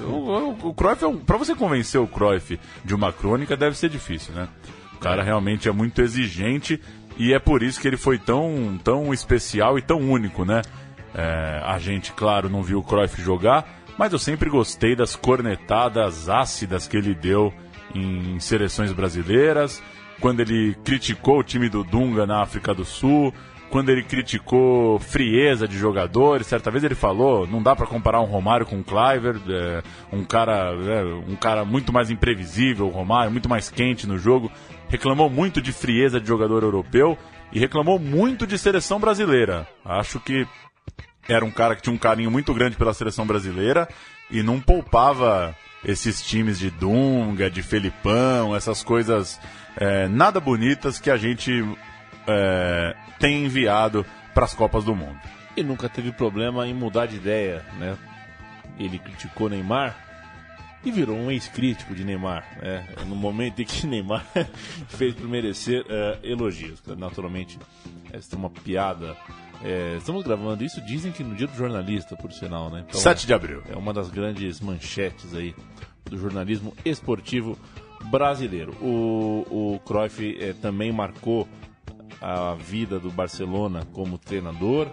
[0.08, 3.76] O, o, o Cruyff é um, pra você convencer o Cruyff de uma crônica deve
[3.78, 4.48] ser difícil, né?
[4.94, 6.80] O cara realmente é muito exigente
[7.18, 10.62] e é por isso que ele foi tão, tão especial e tão único, né?
[11.16, 16.30] É, a gente, claro, não viu o Cruyff jogar, mas eu sempre gostei das cornetadas
[16.30, 17.52] ácidas que ele deu
[17.96, 19.82] em seleções brasileiras,
[20.20, 23.34] quando ele criticou o time do Dunga na África do Sul,
[23.72, 28.26] quando ele criticou frieza de jogadores, certa vez ele falou, não dá para comparar um
[28.26, 29.82] Romário com um Cliver, é,
[30.12, 34.52] um cara, é, um cara muito mais imprevisível, o Romário, muito mais quente no jogo,
[34.90, 37.18] reclamou muito de frieza de jogador europeu
[37.52, 39.66] e reclamou muito de seleção brasileira.
[39.86, 40.46] Acho que
[41.30, 43.88] era um cara que tinha um carinho muito grande pela seleção brasileira
[44.30, 49.40] e não poupava esses times de Dunga, de Felipão, essas coisas
[49.78, 51.64] é, nada bonitas que a gente
[52.28, 55.20] é, tem enviado para as Copas do Mundo.
[55.56, 57.98] E nunca teve problema em mudar de ideia, né?
[58.80, 59.98] Ele criticou Neymar
[60.84, 62.88] e virou um ex-crítico de Neymar, né?
[63.06, 64.26] No momento em que Neymar
[64.88, 66.82] fez por merecer eh, elogios.
[66.98, 67.60] Naturalmente,
[68.12, 69.16] essa é uma piada.
[69.64, 72.84] Eh, estamos gravando isso, dizem que no dia do jornalista, por sinal, né?
[72.92, 73.62] 7 de abril.
[73.70, 75.54] É uma das grandes manchetes aí
[76.06, 77.58] do jornalismo esportivo
[78.06, 78.74] brasileiro.
[78.82, 79.46] O,
[79.76, 81.48] o Cruyff eh, também marcou
[82.20, 84.88] a vida do Barcelona como treinador.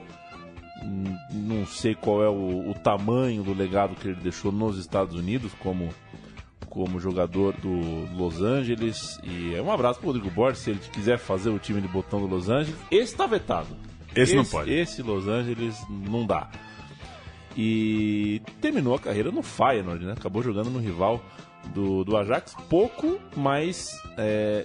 [0.82, 5.14] Hum, Não sei qual é o, o tamanho do legado que ele deixou nos Estados
[5.14, 5.88] Unidos como,
[6.68, 9.18] como jogador do Los Angeles.
[9.24, 12.20] E é um abraço pro Rodrigo Borges, se ele quiser fazer o time de botão
[12.20, 12.78] do Los Angeles.
[12.90, 13.87] Esse tá vetado.
[14.14, 14.72] Esse não pode.
[14.72, 16.48] Esse Los Angeles não dá.
[17.56, 20.14] E terminou a carreira no Feyenoord, né?
[20.16, 21.20] Acabou jogando no rival
[21.74, 22.54] do, do Ajax.
[22.68, 24.64] Pouco, mas é,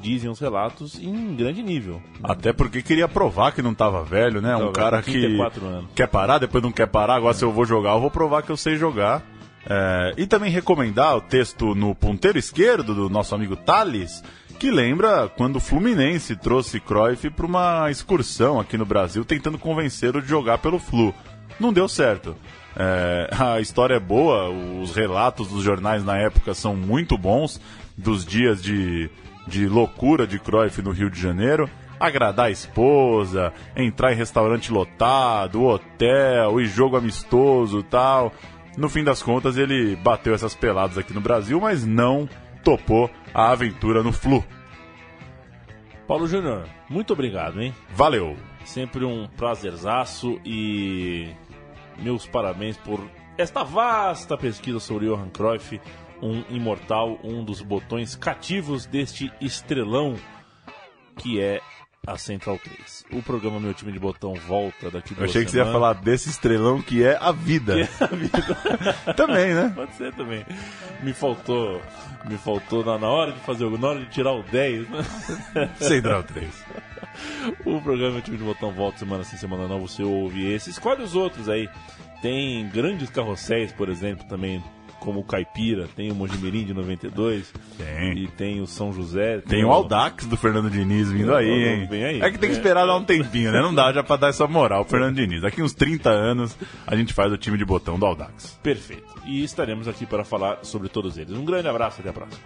[0.00, 2.00] dizem os relatos em grande nível.
[2.22, 4.54] Até porque queria provar que não estava velho, né?
[4.56, 5.90] Um Tava cara que 34 anos.
[5.94, 7.16] quer parar, depois não quer parar.
[7.16, 9.22] Agora, se eu vou jogar, eu vou provar que eu sei jogar.
[9.68, 14.22] É, e também recomendar o texto no ponteiro esquerdo do nosso amigo Thales,
[14.60, 20.22] que lembra quando o Fluminense trouxe Cruyff para uma excursão aqui no Brasil, tentando convencê-lo
[20.22, 21.12] de jogar pelo Flu.
[21.58, 22.36] Não deu certo.
[22.76, 27.60] É, a história é boa, os relatos dos jornais na época são muito bons,
[27.96, 29.10] dos dias de,
[29.48, 31.68] de loucura de Cruyff no Rio de Janeiro.
[31.98, 38.32] Agradar a esposa, entrar em restaurante lotado, hotel e jogo amistoso tal.
[38.76, 42.28] No fim das contas, ele bateu essas peladas aqui no Brasil, mas não
[42.62, 44.44] topou a aventura no Flu.
[46.06, 47.74] Paulo Júnior, muito obrigado, hein?
[47.90, 48.36] Valeu!
[48.64, 51.28] Sempre um prazerzaço e
[51.98, 53.00] meus parabéns por
[53.38, 55.80] esta vasta pesquisa sobre Johan Cruyff,
[56.20, 60.16] um imortal, um dos botões cativos deste estrelão
[61.16, 61.60] que é
[62.06, 63.04] a Central 3.
[63.12, 65.72] O programa Meu Time de Botão volta daqui Eu duas achei que você ia semanas.
[65.72, 67.74] falar desse estrelão que é a vida.
[67.74, 69.12] Que é a vida.
[69.16, 69.72] Também, né?
[69.74, 70.44] Pode ser também.
[71.02, 71.80] Me faltou,
[72.28, 74.88] me faltou na, na hora de fazer o na hora de tirar o 10.
[74.88, 75.04] né?
[75.80, 76.48] Central 3.
[77.64, 79.80] O programa Time de Botão volta semana sim, semana não.
[79.80, 80.70] Você ouve esse.
[80.70, 81.68] Escolhe os outros aí.
[82.22, 84.62] Tem grandes carrosséis, por exemplo, também,
[85.06, 85.86] como o Caipira.
[85.94, 87.54] Tem o Mojimirim de 92.
[87.78, 88.18] Tem.
[88.18, 89.38] E tem o São José.
[89.38, 91.88] Tem o Audax do Fernando Diniz vindo aí, hein?
[91.88, 92.20] Aí.
[92.20, 93.62] É que tem que esperar dar um tempinho, né?
[93.62, 95.42] Não dá já pra dar essa moral pro Fernando Diniz.
[95.42, 98.58] Daqui uns 30 anos a gente faz o time de botão do Audax.
[98.64, 99.14] Perfeito.
[99.24, 101.32] E estaremos aqui para falar sobre todos eles.
[101.32, 102.42] Um grande abraço até a próxima.